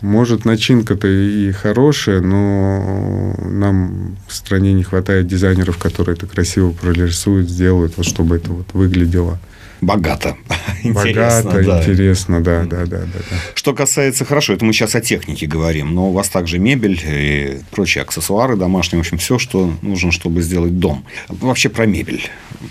Может, 0.00 0.44
начинка-то 0.44 1.08
и 1.08 1.50
хорошая, 1.50 2.20
но 2.20 3.34
нам 3.44 4.16
в 4.28 4.34
стране 4.34 4.72
не 4.72 4.84
хватает 4.84 5.26
дизайнеров, 5.26 5.76
которые 5.78 6.14
это 6.14 6.26
красиво 6.26 6.70
прорисуют, 6.70 7.48
сделают, 7.48 7.96
вот, 7.96 8.06
чтобы 8.06 8.36
это 8.36 8.52
вот 8.52 8.68
выглядело 8.74 9.40
богато. 9.80 10.36
Богато, 10.84 11.62
да. 11.64 11.80
интересно, 11.82 12.40
да, 12.40 12.64
да, 12.64 12.86
да, 12.86 13.00
да, 13.00 13.18
да. 13.30 13.36
Что 13.54 13.74
касается, 13.74 14.24
хорошо, 14.24 14.52
это 14.52 14.64
мы 14.64 14.72
сейчас 14.72 14.94
о 14.94 15.00
технике 15.00 15.46
говорим, 15.46 15.94
но 15.94 16.10
у 16.10 16.12
вас 16.12 16.28
также 16.28 16.58
мебель 16.58 17.00
и 17.04 17.58
прочие 17.70 18.02
аксессуары 18.02 18.56
домашние, 18.56 19.02
в 19.02 19.06
общем, 19.06 19.18
все, 19.18 19.38
что 19.38 19.72
нужно, 19.82 20.12
чтобы 20.12 20.42
сделать 20.42 20.78
дом. 20.78 21.04
Вообще 21.28 21.68
про 21.68 21.86
мебель, 21.86 22.22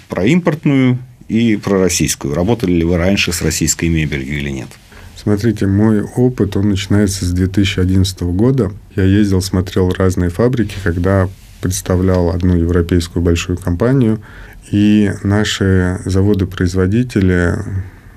про 0.08 0.26
импортную 0.26 1.00
и 1.28 1.58
про 1.58 1.80
российскую. 1.80 2.34
Работали 2.34 2.72
ли 2.72 2.84
вы 2.84 2.98
раньше 2.98 3.34
с 3.34 3.42
российской 3.42 3.90
мебелью 3.90 4.38
или 4.38 4.50
нет? 4.50 4.70
Смотрите, 5.16 5.68
мой 5.68 6.02
опыт, 6.02 6.56
он 6.56 6.70
начинается 6.70 7.26
с 7.26 7.32
2011 7.32 8.22
года. 8.22 8.72
Я 8.96 9.04
ездил, 9.04 9.42
смотрел 9.42 9.90
разные 9.90 10.30
фабрики, 10.30 10.76
когда 10.84 11.28
представлял 11.60 12.30
одну 12.30 12.56
европейскую 12.56 13.22
большую 13.22 13.58
компанию– 13.58 14.22
и 14.72 15.12
наши 15.24 16.00
заводы-производители, 16.06 17.56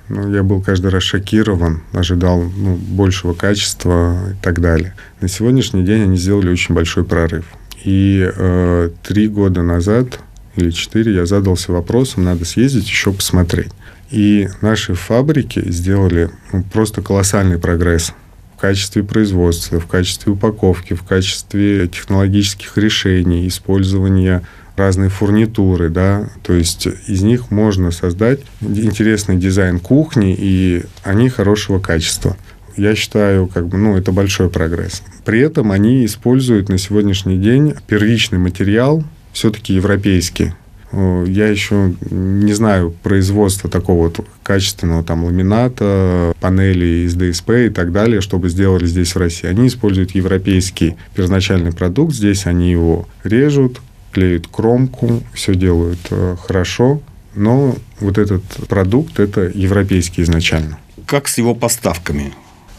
ну, 0.09 0.35
я 0.35 0.43
был 0.43 0.61
каждый 0.61 0.91
раз 0.91 1.03
шокирован, 1.03 1.83
ожидал 1.93 2.43
ну, 2.43 2.77
большего 2.77 3.35
качества 3.35 4.19
и 4.33 4.43
так 4.43 4.61
далее. 4.61 4.95
На 5.21 5.29
сегодняшний 5.29 5.85
день 5.85 6.03
они 6.03 6.17
сделали 6.17 6.51
очень 6.51 6.75
большой 6.75 7.05
прорыв. 7.05 7.47
И 7.85 8.29
э, 8.35 8.91
три 9.03 9.29
года 9.29 9.63
назад 9.63 10.21
или 10.57 10.71
четыре 10.71 11.15
я 11.15 11.27
задался 11.27 11.73
вопросом, 11.73 12.25
надо 12.25 12.45
съездить 12.45 12.89
еще 12.89 13.13
посмотреть. 13.13 13.71
И 14.11 14.49
наши 14.61 14.95
фабрики 14.95 15.63
сделали 15.71 16.31
ну, 16.53 16.65
просто 16.65 17.01
колоссальный 17.01 17.59
прогресс 17.59 18.13
качестве 18.61 19.03
производства, 19.03 19.81
в 19.81 19.87
качестве 19.87 20.33
упаковки, 20.33 20.95
в 20.95 21.03
качестве 21.03 21.89
технологических 21.89 22.77
решений, 22.77 23.49
использования 23.49 24.43
разной 24.77 25.09
фурнитуры, 25.09 25.89
да, 25.91 26.31
то 26.43 26.53
есть 26.53 26.87
из 27.07 27.23
них 27.23 27.51
можно 27.51 27.91
создать 27.91 28.41
интересный 28.61 29.37
дизайн 29.37 29.79
кухни, 29.79 30.35
и 30.39 30.83
они 31.03 31.29
хорошего 31.29 31.79
качества. 31.79 32.37
Я 32.77 32.95
считаю, 32.95 33.47
как 33.47 33.69
бы, 33.69 33.77
ну, 33.77 33.97
это 33.97 34.13
большой 34.13 34.49
прогресс. 34.49 35.03
При 35.25 35.41
этом 35.41 35.71
они 35.73 36.05
используют 36.07 36.69
на 36.69 36.79
сегодняшний 36.79 37.37
день 37.37 37.75
первичный 37.87 38.39
материал, 38.39 39.05
все-таки 39.33 39.75
европейский. 39.75 40.53
Я 40.93 41.47
еще 41.47 41.95
не 42.11 42.53
знаю 42.53 42.93
производства 43.05 43.71
такого 43.71 44.05
вот 44.09 44.27
качественного 44.43 45.05
там 45.05 45.25
ламината, 45.25 46.33
панелей 46.41 47.05
из 47.05 47.15
ДСП 47.15 47.51
и 47.51 47.69
так 47.69 47.93
далее, 47.93 48.21
чтобы 48.21 48.49
сделали 48.49 48.87
здесь 48.87 49.15
в 49.15 49.19
России. 49.19 49.47
Они 49.47 49.69
используют 49.69 50.13
европейский 50.17 50.97
первоначальный 51.15 51.71
продукт, 51.73 52.15
здесь 52.15 52.47
они 52.47 52.73
его 52.73 53.09
режут, 53.23 53.81
клеят 54.13 54.47
кромку, 54.47 55.23
все 55.33 55.55
делают 55.55 56.01
э, 56.11 56.37
хорошо, 56.47 57.01
но 57.35 57.77
вот 58.01 58.19
этот 58.19 58.43
продукт 58.69 59.21
это 59.21 59.43
европейский 59.43 60.23
изначально. 60.23 60.79
Как 61.07 61.29
с 61.29 61.39
его 61.39 61.55
поставками? 61.55 62.33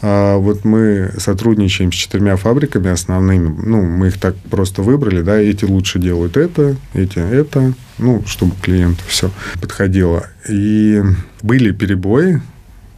А 0.04 0.36
вот 0.36 0.64
мы 0.64 1.12
сотрудничаем 1.18 1.92
с 1.92 1.94
четырьмя 1.94 2.36
фабриками 2.36 2.90
основными. 2.90 3.54
Ну, 3.64 3.82
мы 3.82 4.08
их 4.08 4.18
так 4.18 4.36
просто 4.50 4.82
выбрали, 4.82 5.22
да, 5.22 5.38
эти 5.38 5.64
лучше 5.64 6.00
делают 6.00 6.36
это, 6.36 6.76
эти 6.92 7.18
это, 7.18 7.72
ну, 7.98 8.24
чтобы 8.26 8.54
клиенту 8.60 9.02
все 9.06 9.30
подходило. 9.60 10.26
И 10.48 11.00
были 11.42 11.70
перебои, 11.70 12.42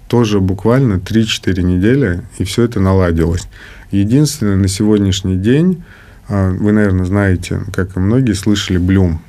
тоже 0.08 0.40
буквально 0.40 0.94
3-4 0.94 1.62
недели, 1.62 2.22
и 2.38 2.44
все 2.44 2.62
это 2.62 2.80
наладилось. 2.80 3.48
Единственное, 3.90 4.56
на 4.56 4.68
сегодняшний 4.68 5.36
день, 5.36 5.84
вы, 6.28 6.72
наверное, 6.72 7.04
знаете, 7.04 7.60
как 7.72 7.96
и 7.96 8.00
многие, 8.00 8.32
слышали 8.32 8.78
Блюм. 8.78 9.20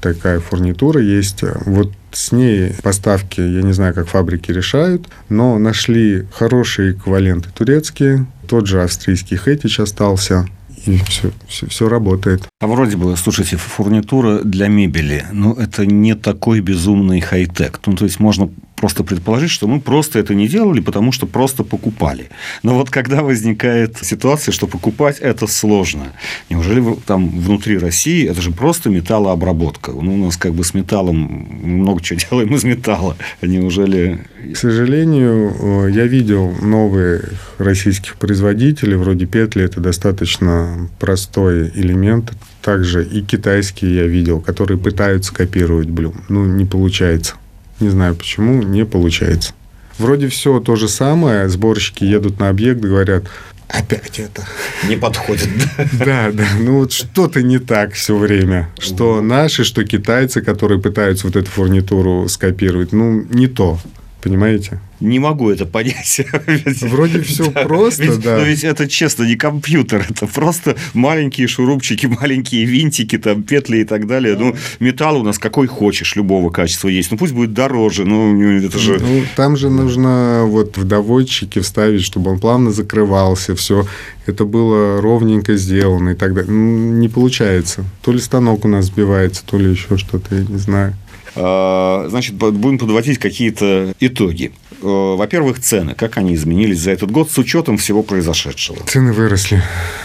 Такая 0.00 0.40
фурнитура 0.40 1.00
есть. 1.00 1.42
Вот 1.66 1.92
с 2.12 2.32
ней 2.32 2.72
поставки, 2.82 3.40
я 3.40 3.62
не 3.62 3.72
знаю, 3.72 3.94
как 3.94 4.08
фабрики 4.08 4.50
решают, 4.50 5.08
но 5.28 5.58
нашли 5.58 6.26
хорошие 6.32 6.92
эквиваленты 6.92 7.50
турецкие, 7.54 8.26
тот 8.48 8.66
же 8.66 8.82
австрийский 8.82 9.36
Хэтич 9.36 9.78
остался, 9.78 10.46
и 10.86 10.96
все, 11.06 11.30
все, 11.46 11.66
все 11.66 11.88
работает. 11.88 12.48
А 12.60 12.66
вроде 12.66 12.96
бы, 12.96 13.16
слушайте, 13.16 13.56
фурнитура 13.56 14.40
для 14.42 14.68
мебели, 14.68 15.24
ну, 15.32 15.52
это 15.52 15.84
не 15.84 16.14
такой 16.14 16.60
безумный 16.60 17.20
хай-тек. 17.20 17.80
Ну, 17.86 17.94
то 17.94 18.04
есть, 18.04 18.18
можно 18.18 18.50
просто 18.80 19.04
предположить, 19.04 19.50
что 19.50 19.68
мы 19.68 19.78
просто 19.78 20.18
это 20.18 20.34
не 20.34 20.48
делали, 20.48 20.80
потому 20.80 21.12
что 21.12 21.26
просто 21.26 21.64
покупали. 21.64 22.30
Но 22.62 22.76
вот 22.76 22.88
когда 22.88 23.22
возникает 23.22 23.98
ситуация, 24.00 24.52
что 24.52 24.66
покупать 24.66 25.18
это 25.20 25.46
сложно, 25.46 26.14
неужели 26.48 26.82
там 27.06 27.28
внутри 27.28 27.76
России 27.76 28.26
это 28.26 28.40
же 28.40 28.52
просто 28.52 28.88
металлообработка? 28.88 29.92
Ну, 29.92 30.14
у 30.14 30.24
нас 30.24 30.38
как 30.38 30.54
бы 30.54 30.64
с 30.64 30.72
металлом 30.72 31.16
много 31.62 32.00
чего 32.02 32.18
делаем 32.30 32.54
из 32.54 32.64
металла. 32.64 33.16
Неужели... 33.42 34.24
К 34.54 34.56
сожалению, 34.56 35.88
я 35.88 36.06
видел 36.06 36.50
новые 36.62 37.22
российских 37.58 38.16
производителей, 38.16 38.96
вроде 38.96 39.26
петли, 39.26 39.62
это 39.62 39.80
достаточно 39.80 40.88
простой 40.98 41.70
элемент. 41.74 42.32
Также 42.62 43.04
и 43.04 43.20
китайские 43.20 43.94
я 43.94 44.06
видел, 44.06 44.40
которые 44.40 44.78
пытаются 44.78 45.34
копировать 45.34 45.90
блюм. 45.90 46.14
Ну, 46.30 46.46
не 46.46 46.64
получается. 46.64 47.34
Не 47.80 47.88
знаю 47.88 48.14
почему, 48.14 48.62
не 48.62 48.84
получается. 48.84 49.52
Вроде 49.98 50.28
все 50.28 50.60
то 50.60 50.76
же 50.76 50.88
самое, 50.88 51.48
сборщики 51.48 52.04
едут 52.04 52.38
на 52.38 52.48
объект, 52.48 52.80
говорят, 52.80 53.24
опять 53.68 54.18
это. 54.18 54.46
Не 54.88 54.96
подходит. 54.96 55.48
Да, 55.92 56.30
да. 56.32 56.46
Ну 56.58 56.78
вот 56.78 56.92
что-то 56.92 57.42
не 57.42 57.58
так 57.58 57.94
все 57.94 58.16
время. 58.16 58.70
Что 58.78 59.20
наши, 59.20 59.64
что 59.64 59.84
китайцы, 59.84 60.42
которые 60.42 60.80
пытаются 60.80 61.26
вот 61.26 61.36
эту 61.36 61.50
фурнитуру 61.50 62.28
скопировать, 62.28 62.92
ну 62.92 63.24
не 63.30 63.46
то. 63.46 63.78
Понимаете? 64.22 64.80
Не 65.00 65.18
могу 65.18 65.48
это 65.48 65.64
понять. 65.64 66.20
Вроде 66.82 67.22
все 67.22 67.50
да. 67.50 67.62
просто, 67.62 68.02
ведь, 68.02 68.20
да. 68.20 68.36
Но 68.36 68.42
ведь 68.42 68.64
это 68.64 68.86
честно 68.86 69.24
не 69.24 69.34
компьютер, 69.34 70.06
это 70.08 70.26
просто 70.26 70.76
маленькие 70.92 71.48
шурупчики, 71.48 72.04
маленькие 72.20 72.66
винтики, 72.66 73.16
там 73.16 73.42
петли 73.42 73.78
и 73.78 73.84
так 73.84 74.06
далее. 74.06 74.36
Ну, 74.36 74.54
металл 74.78 75.20
у 75.20 75.22
нас 75.22 75.38
какой 75.38 75.68
хочешь, 75.68 76.16
любого 76.16 76.50
качества 76.50 76.88
есть. 76.88 77.10
Ну, 77.10 77.16
пусть 77.16 77.32
будет 77.32 77.54
дороже, 77.54 78.04
но 78.04 78.30
это 78.58 78.78
же... 78.78 78.98
Ну, 79.00 79.22
там 79.36 79.56
же 79.56 79.70
нужно 79.70 80.44
вот 80.46 80.76
в 80.76 80.84
доводчике 80.84 81.62
вставить, 81.62 82.02
чтобы 82.02 82.32
он 82.32 82.38
плавно 82.38 82.70
закрывался, 82.70 83.56
все 83.56 83.86
это 84.26 84.44
было 84.44 85.00
ровненько 85.00 85.56
сделано 85.56 86.10
и 86.10 86.14
так 86.14 86.34
далее. 86.34 86.52
Ну, 86.52 86.92
не 86.92 87.08
получается. 87.08 87.84
То 88.02 88.12
ли 88.12 88.18
станок 88.18 88.66
у 88.66 88.68
нас 88.68 88.86
сбивается, 88.86 89.42
то 89.46 89.58
ли 89.58 89.70
еще 89.70 89.96
что-то, 89.96 90.34
я 90.34 90.42
не 90.42 90.58
знаю. 90.58 90.94
А, 91.34 92.06
значит, 92.08 92.34
будем 92.34 92.78
подводить 92.78 93.18
какие-то 93.18 93.94
итоги. 94.00 94.52
Э, 94.82 95.14
во-первых, 95.16 95.60
цены. 95.60 95.94
Как 95.94 96.16
они 96.16 96.34
изменились 96.34 96.80
за 96.80 96.90
этот 96.90 97.10
год 97.10 97.30
с 97.30 97.38
учетом 97.38 97.78
всего 97.78 98.02
произошедшего? 98.02 98.78
Цены 98.86 99.12
выросли. 99.12 99.62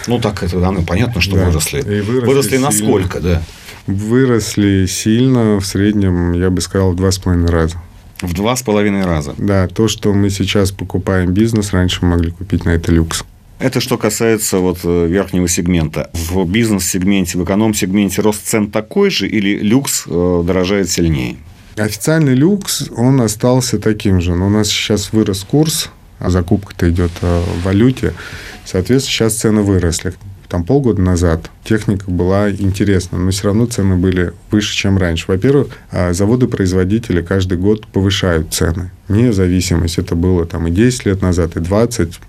Ну, 0.07 0.19
так 0.19 0.43
это 0.43 0.59
да, 0.59 0.71
ну, 0.71 0.83
понятно, 0.83 1.21
что 1.21 1.35
да. 1.35 1.45
выросли. 1.45 1.79
И 1.79 2.01
выросли. 2.01 2.27
Выросли 2.27 2.57
насколько, 2.57 3.19
да? 3.19 3.41
Выросли 3.87 4.85
сильно, 4.87 5.59
в 5.59 5.65
среднем, 5.65 6.33
я 6.33 6.49
бы 6.49 6.61
сказал, 6.61 6.91
в 6.91 6.95
два 6.95 7.11
с 7.11 7.17
половиной 7.19 7.49
раза. 7.49 7.77
В 8.21 8.33
два 8.33 8.55
с 8.55 8.63
половиной 8.63 9.05
раза? 9.05 9.35
Да, 9.37 9.67
то, 9.67 9.87
что 9.87 10.13
мы 10.13 10.29
сейчас 10.29 10.71
покупаем 10.71 11.33
бизнес, 11.33 11.73
раньше 11.73 11.99
мы 12.01 12.11
могли 12.11 12.31
купить 12.31 12.65
на 12.65 12.69
это 12.71 12.91
люкс. 12.91 13.23
Это 13.57 13.79
что 13.79 13.97
касается 13.97 14.57
вот 14.57 14.79
э, 14.83 15.07
верхнего 15.07 15.47
сегмента. 15.47 16.09
В 16.13 16.45
бизнес-сегменте, 16.45 17.37
в 17.37 17.43
эконом-сегменте 17.45 18.21
рост 18.21 18.45
цен 18.45 18.69
такой 18.69 19.09
же 19.09 19.27
или 19.27 19.59
люкс 19.59 20.03
э, 20.07 20.43
дорожает 20.45 20.89
сильнее? 20.89 21.37
Официальный 21.77 22.35
люкс, 22.35 22.89
он 22.95 23.21
остался 23.21 23.79
таким 23.79 24.19
же. 24.19 24.35
Но 24.35 24.47
у 24.47 24.49
нас 24.49 24.67
сейчас 24.67 25.13
вырос 25.13 25.45
курс, 25.49 25.89
а 26.19 26.29
закупка-то 26.29 26.89
идет 26.89 27.11
э, 27.21 27.41
в 27.41 27.63
валюте. 27.63 28.13
Соответственно, 28.65 29.11
сейчас 29.11 29.35
цены 29.35 29.61
выросли 29.61 30.13
там 30.55 30.63
полгода 30.63 31.01
назад 31.01 31.49
техника 31.63 32.09
была 32.09 32.49
интересна, 32.49 33.17
но 33.17 33.31
все 33.31 33.47
равно 33.47 33.65
цены 33.65 33.97
были 33.97 34.33
выше, 34.51 34.73
чем 34.73 34.97
раньше. 34.97 35.25
Во-первых, 35.27 35.67
а, 35.91 36.13
заводы-производители 36.13 37.21
каждый 37.21 37.57
год 37.57 37.85
повышают 37.87 38.53
цены. 38.53 38.91
Вне 39.09 39.33
зависимость. 39.33 39.97
Это 39.97 40.15
было 40.15 40.45
там 40.45 40.67
и 40.67 40.71
10 40.71 41.07
лет 41.07 41.21
назад, 41.21 41.57
и 41.57 41.59
20, 41.59 42.19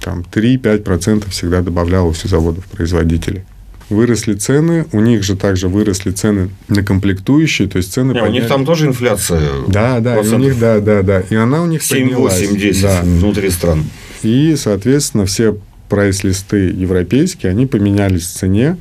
там 0.00 0.24
3-5% 0.32 1.30
всегда 1.30 1.62
добавлялось 1.62 2.24
у 2.24 2.28
заводов-производителей 2.28 3.44
выросли 3.90 4.34
цены, 4.34 4.86
у 4.92 5.00
них 5.00 5.22
же 5.22 5.36
также 5.36 5.68
выросли 5.68 6.10
цены 6.10 6.50
на 6.68 6.82
комплектующие, 6.82 7.68
то 7.68 7.78
есть 7.78 7.92
цены 7.92 8.12
Не, 8.12 8.20
подняли... 8.20 8.38
У 8.38 8.40
них 8.40 8.48
там 8.48 8.64
тоже 8.64 8.86
инфляция. 8.86 9.42
Да, 9.68 10.00
да, 10.00 10.20
у 10.20 10.38
них, 10.38 10.58
да, 10.58 10.80
да, 10.80 11.02
да. 11.02 11.20
И 11.20 11.34
она 11.34 11.62
у 11.62 11.66
них 11.66 11.82
7, 11.82 12.14
8, 12.14 12.56
10 12.56 12.82
да. 12.82 13.00
внутри 13.02 13.50
стран. 13.50 13.84
И, 14.22 14.54
соответственно, 14.56 15.26
все 15.26 15.58
прайс-листы 15.88 16.70
европейские, 16.70 17.50
они 17.50 17.66
поменялись 17.66 18.26
в 18.26 18.32
цене. 18.32 18.78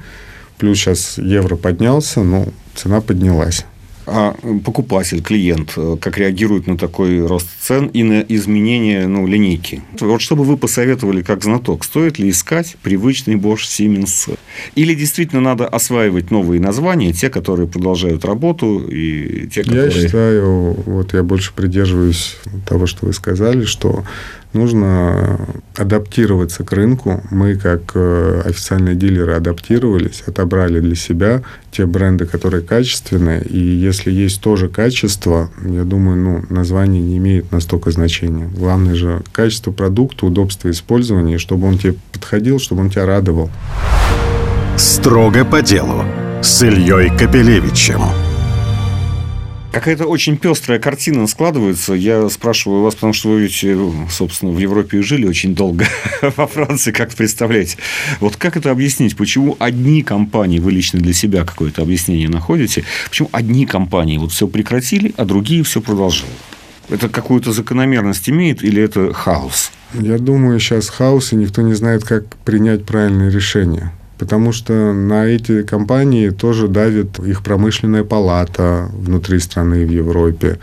Плюс 0.58 0.78
сейчас 0.78 1.18
евро 1.18 1.56
поднялся, 1.56 2.22
но 2.22 2.48
цена 2.74 3.02
поднялась. 3.02 3.66
А 4.06 4.36
покупатель, 4.66 5.22
клиент, 5.22 5.74
э, 5.78 5.98
как 6.00 6.18
реагирует 6.18 6.68
на 6.68 6.78
такой 6.78 7.26
рост 7.26 7.48
цен 7.62 7.88
и 7.88 8.04
на 8.04 8.22
изменение 8.22 9.08
ну, 9.08 9.26
линейки? 9.26 9.82
Вот 10.00 10.22
что 10.22 10.36
бы 10.36 10.44
вы 10.44 10.58
посоветовали 10.58 11.22
как 11.22 11.44
знаток, 11.44 11.84
стоит 11.84 12.20
ли 12.20 12.30
искать 12.30 12.76
привычный 12.82 13.36
Bosch 13.36 13.64
Siemens? 13.68 14.38
Или 14.76 14.94
действительно 14.94 15.42
надо 15.42 15.68
осваивать 15.68 16.32
новые 16.32 16.60
названия, 16.60 17.14
те, 17.14 17.30
которые 17.30 17.68
продолжают 17.68 18.26
работу, 18.26 18.80
и 18.90 19.48
те, 19.48 19.64
которые... 19.64 19.86
Я 19.86 19.92
считаю, 19.92 20.74
вот 20.86 21.14
я 21.14 21.24
больше 21.24 21.54
придерживаюсь 21.54 22.38
того, 22.68 22.88
что 22.88 23.06
вы 23.06 23.14
сказали, 23.14 23.64
что 23.64 24.04
нужно 24.54 25.40
адаптироваться 25.76 26.64
к 26.64 26.72
рынку. 26.72 27.22
Мы, 27.32 27.56
как 27.56 27.92
э, 27.96 28.42
официальные 28.46 28.96
дилеры, 28.96 29.34
адаптировались, 29.34 30.24
отобрали 30.26 30.80
для 30.80 30.96
себя 30.96 31.42
те 31.72 31.86
бренды, 31.86 32.26
которые 32.26 32.62
качественные. 32.64 33.44
И 33.44 33.60
если 33.60 34.12
есть 34.12 34.42
тоже 34.42 34.70
качество, 34.70 35.50
я 35.64 35.84
думаю, 35.84 36.18
ну, 36.18 36.46
название 36.50 37.02
не 37.02 37.18
имеет 37.18 37.52
настолько 37.52 37.92
значения. 37.92 38.48
Главное 38.56 38.96
же 38.96 39.22
качество 39.32 39.72
продукта, 39.72 40.26
удобство 40.26 40.70
использования, 40.70 41.38
чтобы 41.38 41.68
он 41.68 41.78
тебе 41.78 41.96
подходил, 42.12 42.60
чтобы 42.60 42.82
он 42.82 42.90
тебя 42.90 43.06
радовал. 43.06 43.50
Строго 44.78 45.46
по 45.46 45.62
делу 45.62 46.04
с 46.42 46.64
Ильей 46.64 47.10
Капелевичем. 47.10 48.23
Какая-то 49.74 50.06
очень 50.06 50.38
пестрая 50.38 50.80
картина 50.80 51.26
складывается. 51.26 51.94
Я 51.94 52.30
спрашиваю 52.30 52.84
вас, 52.84 52.94
потому 52.94 53.12
что 53.12 53.30
вы 53.30 53.42
ведь, 53.42 53.64
э, 53.64 53.92
собственно, 54.08 54.52
в 54.52 54.60
Европе 54.60 55.02
жили 55.02 55.26
очень 55.26 55.56
долго, 55.56 55.88
во 56.38 56.46
Франции, 56.46 56.92
как 56.92 57.12
представляете. 57.16 57.78
Вот 58.20 58.36
как 58.36 58.56
это 58.56 58.70
объяснить? 58.70 59.18
Почему 59.18 59.58
одни 59.58 60.04
компании, 60.04 60.60
вы 60.60 60.74
лично 60.74 61.00
для 61.00 61.14
себя 61.14 61.44
какое-то 61.44 61.82
объяснение 61.82 62.30
находите, 62.30 62.84
почему 63.10 63.30
одни 63.32 63.66
компании 63.66 64.20
вот 64.20 64.32
все 64.32 64.48
прекратили, 64.48 65.12
а 65.18 65.26
другие 65.26 65.64
все 65.64 65.82
продолжают? 65.82 66.36
Это 66.90 67.10
какую-то 67.10 67.52
закономерность 67.52 68.30
имеет 68.30 68.64
или 68.64 68.80
это 68.80 69.12
хаос? 69.12 69.72
Я 69.96 70.20
думаю, 70.20 70.60
сейчас 70.60 70.90
хаос, 70.90 71.34
и 71.34 71.36
никто 71.36 71.64
не 71.64 71.74
знает, 71.74 72.04
как 72.04 72.36
принять 72.46 72.86
правильное 72.86 73.32
решение. 73.32 73.92
Потому 74.24 74.54
что 74.54 74.94
на 74.94 75.26
эти 75.26 75.64
компании 75.64 76.30
тоже 76.30 76.70
давит 76.70 77.20
их 77.20 77.44
промышленная 77.44 78.06
палата 78.06 78.90
внутри 78.94 79.40
страны 79.40 79.86
в 79.86 79.92
Европе 79.92 80.60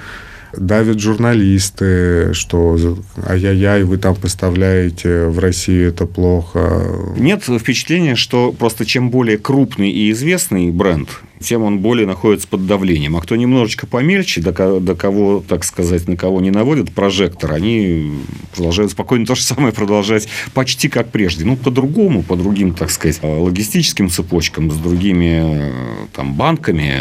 давят 0.57 0.99
журналисты, 0.99 2.33
что 2.33 2.77
ай-яй-яй, 3.25 3.85
вы 3.85 3.99
там 3.99 4.17
поставляете 4.17 5.27
в 5.27 5.39
Россию, 5.39 5.91
это 5.91 6.07
плохо. 6.07 6.87
Нет 7.17 7.45
впечатления, 7.45 8.17
что 8.17 8.51
просто 8.51 8.85
чем 8.85 9.11
более 9.11 9.37
крупный 9.37 9.91
и 9.91 10.11
известный 10.11 10.71
бренд, 10.71 11.09
тем 11.41 11.63
он 11.63 11.79
более 11.79 12.07
находится 12.07 12.47
под 12.47 12.67
давлением. 12.67 13.17
А 13.17 13.21
кто 13.21 13.37
немножечко 13.37 13.87
помельче, 13.87 14.41
до, 14.41 14.81
до 14.81 14.95
кого, 14.95 15.43
так 15.47 15.65
сказать, 15.65 16.07
на 16.07 16.17
кого 16.17 16.41
не 16.41 16.51
наводят 16.51 16.93
прожектор, 16.93 17.53
они 17.53 18.13
продолжают 18.55 18.93
спокойно 18.93 19.27
то 19.27 19.35
же 19.35 19.43
самое 19.43 19.73
продолжать 19.73 20.29
почти 20.53 20.89
как 20.89 21.09
прежде. 21.11 21.45
Ну, 21.45 21.57
по-другому, 21.57 22.23
по 22.23 22.37
другим, 22.37 22.75
так 22.75 22.91
сказать, 22.91 23.21
логистическим 23.23 24.11
цепочкам, 24.11 24.71
с 24.71 24.77
другими 24.77 25.73
там, 26.15 26.35
банками, 26.35 26.95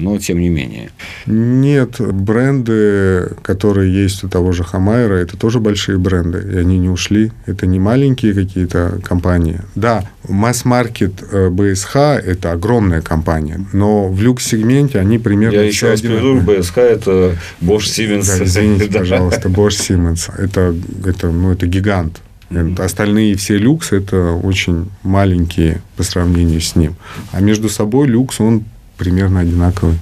но 0.00 0.18
тем 0.18 0.40
не 0.40 0.48
менее. 0.48 0.90
Нет, 1.26 2.00
бренды, 2.00 3.36
которые 3.42 3.92
есть 3.92 4.24
у 4.24 4.28
того 4.28 4.52
же 4.52 4.64
Хамайра, 4.64 5.14
это 5.14 5.36
тоже 5.36 5.60
большие 5.60 5.98
бренды, 5.98 6.44
и 6.54 6.56
они 6.58 6.78
не 6.78 6.88
ушли. 6.88 7.30
Это 7.46 7.66
не 7.66 7.78
маленькие 7.78 8.34
какие-то 8.34 9.00
компании. 9.04 9.60
Да, 9.74 10.08
масс-маркет 10.28 11.22
э, 11.30 11.50
БСХ– 11.50 11.96
это 11.96 12.52
огромная 12.52 13.02
компания, 13.02 13.60
но 13.72 14.08
в 14.08 14.20
люкс-сегменте 14.20 14.98
они 14.98 15.18
примерно 15.18 15.56
Я 15.56 15.62
еще 15.62 15.90
раз 15.90 16.00
приведу, 16.00 16.40
БСХ– 16.40 16.76
это 16.78 17.36
Bosch 17.60 17.86
Siemens. 17.86 18.26
Да, 18.26 18.44
извините, 18.44 18.86
пожалуйста, 18.98 19.48
Bosch 19.48 19.78
Siemens. 19.80 20.30
Это, 20.36 20.74
это, 21.04 21.30
ну, 21.30 21.52
это 21.52 21.66
гигант. 21.66 22.20
Mm-hmm. 22.50 22.80
Остальные 22.80 23.36
все 23.36 23.56
люкс– 23.58 23.90
это 23.92 24.32
очень 24.32 24.90
маленькие 25.02 25.82
по 25.96 26.02
сравнению 26.02 26.60
с 26.60 26.76
ним. 26.76 26.96
А 27.32 27.40
между 27.40 27.68
собой 27.68 28.06
люкс, 28.06 28.40
он 28.40 28.64
примерно 28.96 29.40
одинаковый. 29.40 29.98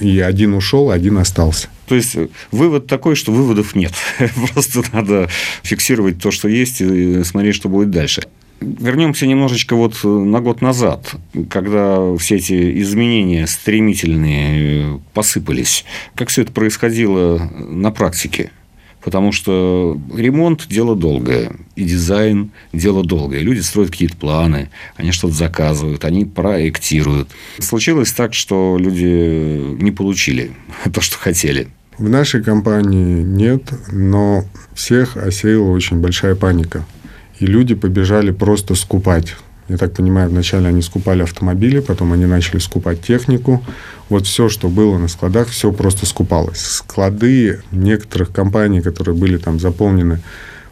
И 0.00 0.20
один 0.20 0.54
ушел, 0.54 0.90
один 0.90 1.18
остался. 1.18 1.68
То 1.86 1.94
есть 1.94 2.16
вывод 2.52 2.86
такой, 2.86 3.16
что 3.16 3.32
выводов 3.32 3.74
нет. 3.74 3.92
Просто 4.52 4.82
надо 4.92 5.28
фиксировать 5.62 6.20
то, 6.20 6.30
что 6.30 6.46
есть, 6.46 6.80
и 6.80 7.24
смотреть, 7.24 7.56
что 7.56 7.68
будет 7.68 7.90
дальше. 7.90 8.22
Вернемся 8.60 9.26
немножечко 9.26 9.76
вот 9.76 10.00
э, 10.02 10.08
на 10.08 10.40
год 10.40 10.62
назад, 10.62 11.14
когда 11.48 12.16
все 12.16 12.36
эти 12.36 12.80
изменения 12.82 13.46
стремительные 13.46 14.96
э, 14.96 14.98
посыпались. 15.14 15.84
Как 16.16 16.28
все 16.28 16.42
это 16.42 16.50
происходило 16.50 17.38
на 17.56 17.92
практике? 17.92 18.50
Потому 19.00 19.30
что 19.30 19.96
ремонт– 20.12 20.66
дело 20.68 20.96
долгое, 20.96 21.52
и 21.76 21.84
дизайн– 21.84 22.50
дело 22.72 23.04
долгое. 23.04 23.40
Люди 23.40 23.60
строят 23.60 23.92
какие-то 23.92 24.16
планы, 24.16 24.70
они 24.96 25.12
что-то 25.12 25.34
заказывают, 25.34 26.04
они 26.04 26.24
проектируют. 26.24 27.28
Случилось 27.60 28.10
так, 28.10 28.34
что 28.34 28.76
люди 28.76 29.76
не 29.80 29.92
получили 29.92 30.50
то, 30.92 31.00
что 31.00 31.16
хотели. 31.16 31.68
В 31.96 32.08
нашей 32.08 32.42
компании 32.42 33.22
нет, 33.22 33.72
но 33.92 34.44
всех 34.74 35.16
осеяла 35.16 35.70
очень 35.70 36.00
большая 36.00 36.34
паника– 36.34 36.84
и 37.38 37.46
люди 37.46 37.74
побежали 37.74 38.30
просто 38.30 38.74
скупать. 38.74 39.36
Я 39.68 39.76
так 39.76 39.92
понимаю, 39.92 40.30
вначале 40.30 40.68
они 40.68 40.80
скупали 40.80 41.22
автомобили, 41.22 41.80
потом 41.80 42.12
они 42.12 42.24
начали 42.24 42.58
скупать 42.58 43.02
технику. 43.02 43.62
Вот 44.08 44.26
все, 44.26 44.48
что 44.48 44.68
было 44.68 44.96
на 44.96 45.08
складах, 45.08 45.48
все 45.48 45.72
просто 45.72 46.06
скупалось. 46.06 46.60
Склады 46.60 47.60
некоторых 47.70 48.32
компаний, 48.32 48.80
которые 48.80 49.14
были 49.14 49.36
там 49.36 49.60
заполнены 49.60 50.20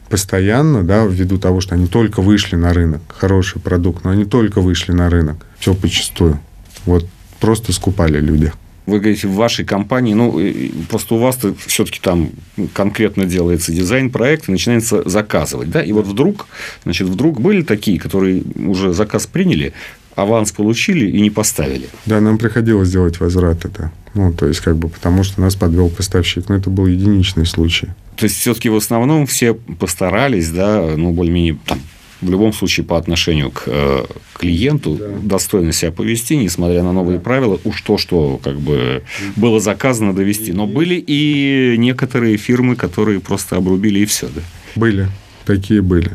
постоянно, 0.08 0.82
да, 0.82 1.04
ввиду 1.04 1.36
того, 1.36 1.60
что 1.60 1.74
они 1.74 1.88
только 1.88 2.22
вышли 2.22 2.56
на 2.56 2.72
рынок, 2.72 3.02
хороший 3.08 3.60
продукт, 3.60 4.04
но 4.04 4.10
они 4.10 4.24
только 4.24 4.60
вышли 4.60 4.92
на 4.92 5.10
рынок, 5.10 5.44
все 5.58 5.74
почастую. 5.74 6.38
Вот 6.86 7.06
просто 7.40 7.72
скупали 7.72 8.18
люди 8.20 8.52
вы 8.86 9.00
говорите, 9.00 9.28
в 9.28 9.34
вашей 9.34 9.64
компании, 9.64 10.14
ну, 10.14 10.40
просто 10.88 11.16
у 11.16 11.18
вас 11.18 11.38
все-таки 11.66 12.00
там 12.00 12.30
конкретно 12.72 13.26
делается 13.26 13.72
дизайн-проект 13.72 14.48
и 14.48 14.52
начинается 14.52 15.08
заказывать, 15.08 15.70
да, 15.70 15.82
и 15.82 15.92
вот 15.92 16.06
вдруг, 16.06 16.46
значит, 16.84 17.08
вдруг 17.08 17.40
были 17.40 17.62
такие, 17.62 17.98
которые 17.98 18.42
уже 18.56 18.92
заказ 18.92 19.26
приняли, 19.26 19.72
аванс 20.14 20.50
получили 20.50 21.10
и 21.10 21.20
не 21.20 21.30
поставили. 21.30 21.88
Да, 22.06 22.20
нам 22.20 22.38
приходилось 22.38 22.90
делать 22.90 23.20
возврат 23.20 23.64
это. 23.64 23.92
Ну, 24.14 24.32
то 24.32 24.46
есть, 24.46 24.60
как 24.60 24.76
бы, 24.76 24.88
потому 24.88 25.22
что 25.22 25.42
нас 25.42 25.54
подвел 25.54 25.90
поставщик. 25.90 26.48
Но 26.48 26.56
это 26.56 26.70
был 26.70 26.86
единичный 26.86 27.44
случай. 27.44 27.88
То 28.16 28.24
есть, 28.24 28.36
все-таки 28.36 28.70
в 28.70 28.76
основном 28.76 29.26
все 29.26 29.52
постарались, 29.52 30.50
да, 30.50 30.94
ну, 30.96 31.12
более-менее 31.12 31.58
там, 31.66 31.78
в 32.20 32.30
любом 32.30 32.52
случае 32.52 32.84
по 32.86 32.96
отношению 32.96 33.50
к 33.50 33.64
э, 33.66 34.04
клиенту 34.34 34.96
да. 34.96 35.06
достойно 35.22 35.72
себя 35.72 35.92
повести, 35.92 36.36
несмотря 36.36 36.82
на 36.82 36.92
новые 36.92 37.20
правила, 37.20 37.60
уж 37.64 37.82
то, 37.82 37.98
что 37.98 38.40
как 38.42 38.58
бы 38.58 39.02
было 39.36 39.60
заказано 39.60 40.14
довести. 40.14 40.52
Но 40.52 40.66
были 40.66 40.94
и 40.94 41.76
некоторые 41.78 42.36
фирмы, 42.36 42.76
которые 42.76 43.20
просто 43.20 43.56
обрубили 43.56 44.00
и 44.00 44.06
все, 44.06 44.28
да? 44.34 44.40
Были, 44.74 45.08
такие 45.44 45.82
были 45.82 46.12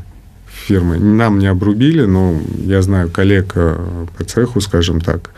фирмы. 0.48 0.98
Нам 1.00 1.40
не 1.40 1.48
обрубили, 1.48 2.04
но 2.04 2.40
я 2.66 2.82
знаю 2.82 3.10
коллег 3.10 3.54
э, 3.56 4.08
по 4.18 4.24
цеху, 4.24 4.62
скажем 4.62 5.02
так, 5.02 5.32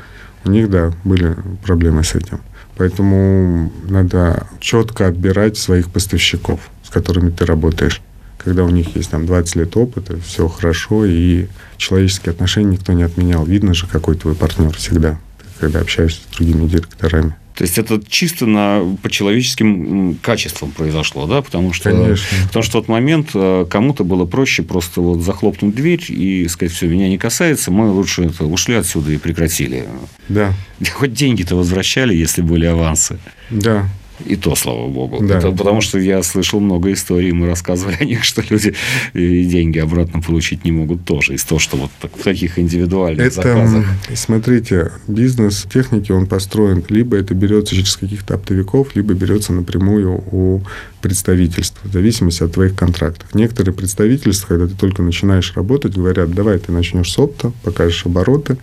у 0.46 0.50
них, 0.50 0.70
да, 0.70 0.94
были 1.04 1.36
проблемы 1.64 2.04
с 2.04 2.16
этим. 2.16 2.40
Поэтому 2.76 3.72
надо 3.88 4.48
четко 4.60 5.08
отбирать 5.08 5.58
своих 5.58 5.92
поставщиков, 5.92 6.60
с 6.84 6.90
которыми 6.90 7.30
ты 7.30 7.46
работаешь 7.46 8.02
когда 8.44 8.64
у 8.64 8.70
них 8.70 8.96
есть 8.96 9.10
там 9.10 9.26
20 9.26 9.56
лет 9.56 9.78
опыта, 9.78 10.20
все 10.20 10.48
хорошо, 10.48 11.06
и 11.06 11.48
человеческие 11.78 12.32
отношения 12.32 12.72
никто 12.74 12.94
не 12.94 13.04
отменял. 13.04 13.46
Видно 13.46 13.74
же, 13.74 13.88
какой 13.88 14.16
твой 14.16 14.36
партнер 14.36 14.76
всегда, 14.76 15.20
когда 15.60 15.80
общаешься 15.80 16.22
с 16.22 16.36
другими 16.36 16.68
директорами. 16.68 17.36
То 17.56 17.66
есть 17.66 17.78
это 17.78 18.02
чисто 18.08 18.48
на, 18.48 18.82
по 19.04 19.12
человеческим 19.12 20.18
качествам 20.24 20.72
произошло, 20.72 21.28
да? 21.28 21.44
Потому 21.44 21.72
что, 21.72 21.92
Конечно. 21.92 22.26
потому 22.48 22.64
что 22.64 22.72
в 22.72 22.74
тот 22.82 22.88
момент 22.88 23.30
э, 23.36 23.68
кому-то 23.70 24.04
было 24.04 24.26
проще 24.26 24.64
просто 24.64 25.02
вот 25.02 25.22
захлопнуть 25.22 25.76
дверь 25.76 26.04
и 26.10 26.48
сказать, 26.48 26.74
все, 26.74 26.88
меня 26.88 27.08
не 27.10 27.20
касается, 27.20 27.70
мы 27.70 27.92
лучше 27.92 28.24
это, 28.24 28.46
ушли 28.46 28.74
отсюда 28.74 29.12
и 29.12 29.18
прекратили. 29.18 29.88
Да. 30.30 30.54
Хоть 30.94 31.14
деньги-то 31.14 31.56
возвращали, 31.56 32.16
если 32.16 32.42
были 32.42 32.66
авансы. 32.66 33.20
Да. 33.52 33.88
И 34.26 34.36
то, 34.36 34.56
слава 34.56 34.88
богу. 34.88 35.24
Да. 35.26 35.38
Это 35.38 35.52
потому 35.52 35.82
что 35.82 36.00
я 36.00 36.24
слышал 36.24 36.60
много 36.60 36.92
историй, 36.92 37.32
мы 37.32 37.48
рассказывали 37.48 37.98
о 38.00 38.06
них, 38.06 38.24
что 38.24 38.44
люди 38.50 38.74
и 39.14 39.46
деньги 39.46 39.80
обратно 39.80 40.22
получить 40.22 40.66
не 40.66 40.72
могут 40.72 41.06
тоже 41.06 41.36
из 41.36 41.44
того, 41.44 41.60
что 41.60 41.78
вот 41.78 41.92
в 42.02 42.24
таких 42.24 42.60
индивидуальных 42.60 43.28
это, 43.28 43.36
заказах. 43.36 43.86
Смотрите, 44.16 44.92
бизнес 45.08 45.66
техники, 45.72 46.12
он 46.12 46.26
построен, 46.26 46.84
либо 46.90 47.18
это 47.18 47.34
берется 47.34 47.76
через 47.76 47.96
каких-то 47.96 48.36
оптовиков, 48.36 48.96
либо 48.96 49.14
берется 49.14 49.54
напрямую 49.54 50.24
у 50.32 50.62
представительств, 51.02 51.80
в 51.84 51.92
зависимости 51.92 52.44
от 52.44 52.54
твоих 52.54 52.76
контрактов. 52.76 53.34
Некоторые 53.34 53.74
представительства, 53.74 54.48
когда 54.48 54.68
ты 54.68 54.76
только 54.76 55.02
начинаешь 55.04 55.54
работать, 55.56 55.94
говорят, 55.94 56.32
давай 56.32 56.60
ты 56.60 56.72
начнешь 56.72 57.12
с 57.12 57.20
опта, 57.20 57.52
покажешь 57.64 58.06
обороты, 58.06 58.58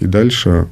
и 0.00 0.06
дальше 0.06 0.66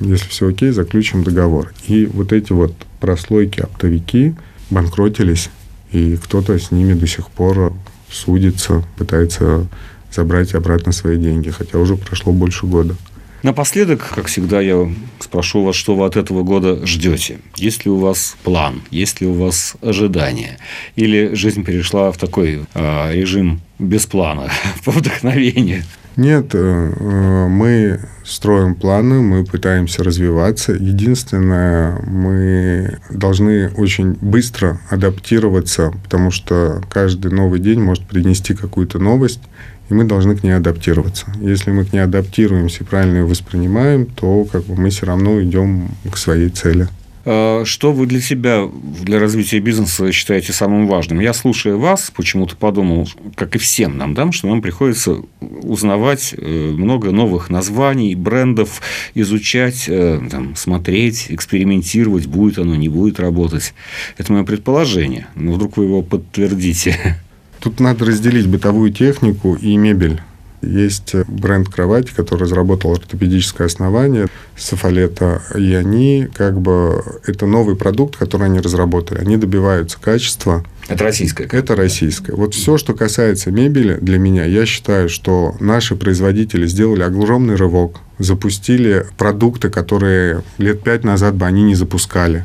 если 0.00 0.28
все 0.28 0.48
окей, 0.48 0.70
заключим 0.70 1.24
договор. 1.24 1.72
И 1.86 2.06
вот 2.06 2.32
эти 2.32 2.52
вот 2.52 2.72
прослойки, 3.00 3.60
оптовики 3.60 4.34
банкротились, 4.70 5.50
и 5.92 6.16
кто-то 6.16 6.58
с 6.58 6.70
ними 6.70 6.94
до 6.94 7.06
сих 7.06 7.28
пор 7.30 7.72
судится, 8.10 8.84
пытается 8.98 9.66
забрать 10.12 10.54
обратно 10.54 10.92
свои 10.92 11.18
деньги, 11.18 11.50
хотя 11.50 11.78
уже 11.78 11.96
прошло 11.96 12.32
больше 12.32 12.66
года. 12.66 12.96
Напоследок, 13.42 14.12
как 14.14 14.26
всегда, 14.26 14.60
я 14.60 14.90
спрошу 15.20 15.62
вас, 15.62 15.76
что 15.76 15.94
вы 15.94 16.06
от 16.06 16.16
этого 16.16 16.42
года 16.42 16.84
ждете. 16.84 17.38
Есть 17.56 17.84
ли 17.84 17.90
у 17.90 17.96
вас 17.96 18.36
план, 18.42 18.82
есть 18.90 19.20
ли 19.20 19.26
у 19.26 19.34
вас 19.34 19.76
ожидания? 19.82 20.58
Или 20.96 21.34
жизнь 21.34 21.62
перешла 21.62 22.10
в 22.10 22.16
такой 22.16 22.62
э, 22.74 23.12
режим 23.14 23.60
без 23.78 24.06
плана, 24.06 24.50
по 24.84 24.90
вдохновению? 24.90 25.84
Нет, 26.16 26.54
э, 26.54 26.58
э, 26.98 27.46
мы 27.46 28.00
строим 28.24 28.74
планы, 28.74 29.20
мы 29.20 29.44
пытаемся 29.44 30.02
развиваться. 30.02 30.72
Единственное, 30.72 32.00
мы 32.06 32.98
должны 33.10 33.68
очень 33.76 34.12
быстро 34.14 34.80
адаптироваться, 34.88 35.92
потому 36.02 36.30
что 36.30 36.82
каждый 36.88 37.32
новый 37.32 37.60
день 37.60 37.80
может 37.80 38.06
принести 38.06 38.54
какую-то 38.54 38.98
новость, 38.98 39.42
и 39.90 39.94
мы 39.94 40.04
должны 40.04 40.36
к 40.36 40.42
ней 40.42 40.52
адаптироваться. 40.52 41.26
Если 41.38 41.70
мы 41.70 41.84
к 41.84 41.92
ней 41.92 42.00
адаптируемся 42.00 42.82
и 42.82 42.86
правильно 42.86 43.18
ее 43.18 43.26
воспринимаем, 43.26 44.06
то 44.06 44.46
как 44.50 44.64
бы 44.64 44.74
мы 44.74 44.88
все 44.88 45.04
равно 45.04 45.42
идем 45.42 45.90
к 46.10 46.16
своей 46.16 46.48
цели. 46.48 46.88
А 47.28 47.64
что 47.64 47.92
вы 47.92 48.06
для 48.06 48.20
себя, 48.20 48.68
для 49.02 49.18
развития 49.18 49.58
бизнеса 49.58 50.12
считаете 50.12 50.52
самым 50.52 50.86
важным? 50.86 51.18
Я, 51.18 51.34
слушая 51.34 51.74
вас, 51.74 52.12
почему-то 52.14 52.54
подумал, 52.54 53.08
как 53.34 53.56
и 53.56 53.58
всем 53.58 53.98
нам, 53.98 54.14
да, 54.14 54.30
что 54.30 54.46
нам 54.46 54.62
приходится 54.62 55.16
узнавать 55.40 56.36
э, 56.38 56.70
много 56.70 57.10
новых 57.10 57.50
названий, 57.50 58.14
брендов, 58.14 58.80
изучать, 59.14 59.86
э, 59.88 60.20
там, 60.30 60.54
смотреть, 60.54 61.26
экспериментировать, 61.30 62.26
будет 62.26 62.58
оно, 62.58 62.76
не 62.76 62.88
будет 62.88 63.18
работать. 63.18 63.74
Это 64.18 64.32
мое 64.32 64.44
предположение. 64.44 65.26
Но 65.34 65.52
вдруг 65.52 65.78
вы 65.78 65.84
его 65.86 66.02
подтвердите. 66.02 67.18
Тут 67.58 67.80
надо 67.80 68.04
разделить 68.04 68.46
бытовую 68.46 68.92
технику 68.92 69.56
и 69.56 69.76
мебель. 69.76 70.20
Есть 70.66 71.14
бренд 71.26 71.68
кровати, 71.68 72.12
который 72.14 72.42
разработал 72.42 72.92
ортопедическое 72.92 73.66
основание 73.66 74.26
Софалета, 74.56 75.42
и 75.54 75.74
они 75.74 76.28
как 76.34 76.60
бы 76.60 77.02
это 77.26 77.46
новый 77.46 77.76
продукт, 77.76 78.16
который 78.16 78.46
они 78.46 78.60
разработали. 78.60 79.18
Они 79.18 79.36
добиваются 79.36 79.98
качества. 80.00 80.64
Это 80.88 81.04
российское. 81.04 81.44
Это 81.44 81.74
российское. 81.74 82.34
Вот 82.34 82.54
все, 82.54 82.78
что 82.78 82.94
касается 82.94 83.50
мебели, 83.50 83.98
для 84.00 84.18
меня, 84.18 84.44
я 84.44 84.66
считаю, 84.66 85.08
что 85.08 85.54
наши 85.60 85.96
производители 85.96 86.66
сделали 86.66 87.02
огромный 87.02 87.56
рывок, 87.56 88.00
запустили 88.18 89.06
продукты, 89.18 89.68
которые 89.68 90.42
лет 90.58 90.82
пять 90.82 91.04
назад 91.04 91.34
бы 91.34 91.46
они 91.46 91.62
не 91.62 91.74
запускали. 91.74 92.44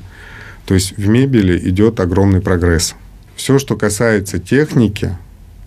То 0.65 0.73
есть 0.73 0.97
в 0.97 1.07
мебели 1.07 1.57
идет 1.69 1.99
огромный 1.99 2.41
прогресс. 2.41 2.95
Все, 3.35 3.59
что 3.59 3.75
касается 3.75 4.39
техники, 4.39 5.17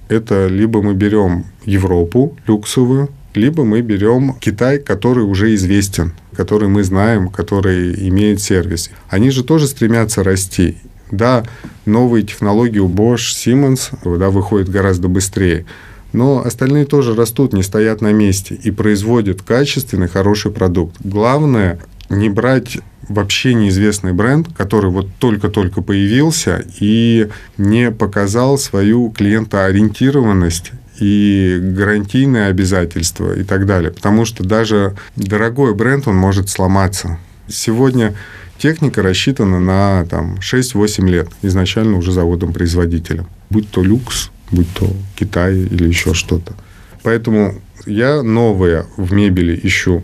это 0.08 0.46
либо 0.46 0.82
мы 0.82 0.94
берем 0.94 1.44
Европу 1.64 2.36
люксовую, 2.46 3.10
либо 3.34 3.64
мы 3.64 3.80
берем 3.80 4.34
Китай, 4.40 4.78
который 4.78 5.24
уже 5.24 5.54
известен, 5.54 6.12
который 6.36 6.68
мы 6.68 6.84
знаем, 6.84 7.28
который 7.28 8.08
имеет 8.08 8.40
сервис. 8.40 8.90
Они 9.08 9.30
же 9.30 9.44
тоже 9.44 9.66
стремятся 9.66 10.22
расти. 10.22 10.78
Да, 11.10 11.44
новые 11.84 12.24
технологии 12.24 12.78
у 12.78 12.88
Bosch, 12.88 13.34
Siemens 13.34 14.18
да, 14.18 14.30
выходят 14.30 14.68
гораздо 14.68 15.08
быстрее, 15.08 15.66
но 16.12 16.42
остальные 16.44 16.86
тоже 16.86 17.14
растут, 17.14 17.52
не 17.52 17.62
стоят 17.62 18.00
на 18.00 18.12
месте 18.12 18.54
и 18.54 18.70
производят 18.70 19.42
качественный, 19.42 20.08
хороший 20.08 20.50
продукт. 20.50 20.96
Главное 21.04 21.78
не 22.08 22.28
брать 22.30 22.78
вообще 23.08 23.54
неизвестный 23.54 24.12
бренд, 24.12 24.48
который 24.56 24.90
вот 24.90 25.08
только-только 25.18 25.82
появился 25.82 26.64
и 26.80 27.28
не 27.58 27.90
показал 27.90 28.58
свою 28.58 29.10
клиентоориентированность 29.10 30.72
и 31.00 31.58
гарантийные 31.60 32.46
обязательства 32.46 33.34
и 33.34 33.42
так 33.42 33.66
далее. 33.66 33.90
Потому 33.90 34.24
что 34.24 34.44
даже 34.44 34.96
дорогой 35.16 35.74
бренд, 35.74 36.06
он 36.06 36.16
может 36.16 36.48
сломаться. 36.48 37.18
Сегодня 37.48 38.14
техника 38.58 39.02
рассчитана 39.02 39.60
на 39.60 40.06
там, 40.06 40.36
6-8 40.36 41.08
лет 41.08 41.28
изначально 41.42 41.96
уже 41.98 42.12
заводом-производителем. 42.12 43.26
Будь 43.50 43.70
то 43.70 43.82
люкс, 43.82 44.30
будь 44.50 44.72
то 44.74 44.90
Китай 45.16 45.56
или 45.56 45.88
еще 45.88 46.14
что-то. 46.14 46.54
Поэтому 47.02 47.54
я 47.86 48.22
новое 48.22 48.86
в 48.96 49.12
мебели 49.12 49.58
ищу 49.62 50.02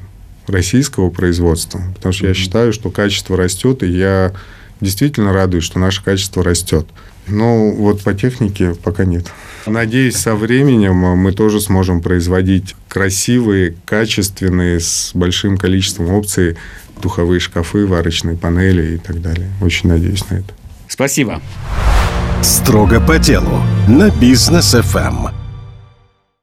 российского 0.50 1.10
производства, 1.10 1.80
потому 1.94 2.12
что 2.12 2.24
mm-hmm. 2.24 2.28
я 2.28 2.34
считаю, 2.34 2.72
что 2.72 2.90
качество 2.90 3.36
растет, 3.36 3.82
и 3.82 3.88
я 3.88 4.32
действительно 4.80 5.32
радуюсь, 5.32 5.64
что 5.64 5.78
наше 5.78 6.02
качество 6.02 6.42
растет. 6.42 6.86
Но 7.26 7.70
вот 7.70 8.02
по 8.02 8.14
технике 8.14 8.74
пока 8.74 9.04
нет. 9.04 9.26
Надеюсь, 9.66 10.16
со 10.16 10.34
временем 10.34 10.94
мы 10.94 11.32
тоже 11.32 11.60
сможем 11.60 12.00
производить 12.00 12.74
красивые, 12.88 13.76
качественные, 13.84 14.80
с 14.80 15.12
большим 15.14 15.56
количеством 15.56 16.10
опций 16.10 16.56
духовые 17.00 17.40
шкафы, 17.40 17.86
варочные 17.86 18.36
панели 18.36 18.94
и 18.94 18.98
так 18.98 19.20
далее. 19.22 19.50
Очень 19.60 19.88
надеюсь 19.88 20.28
на 20.30 20.36
это. 20.36 20.52
Спасибо. 20.88 21.40
Строго 22.42 23.00
по 23.00 23.18
делу 23.18 23.62
на 23.86 24.10
бизнес 24.10 24.74
ФМ. 24.74 25.39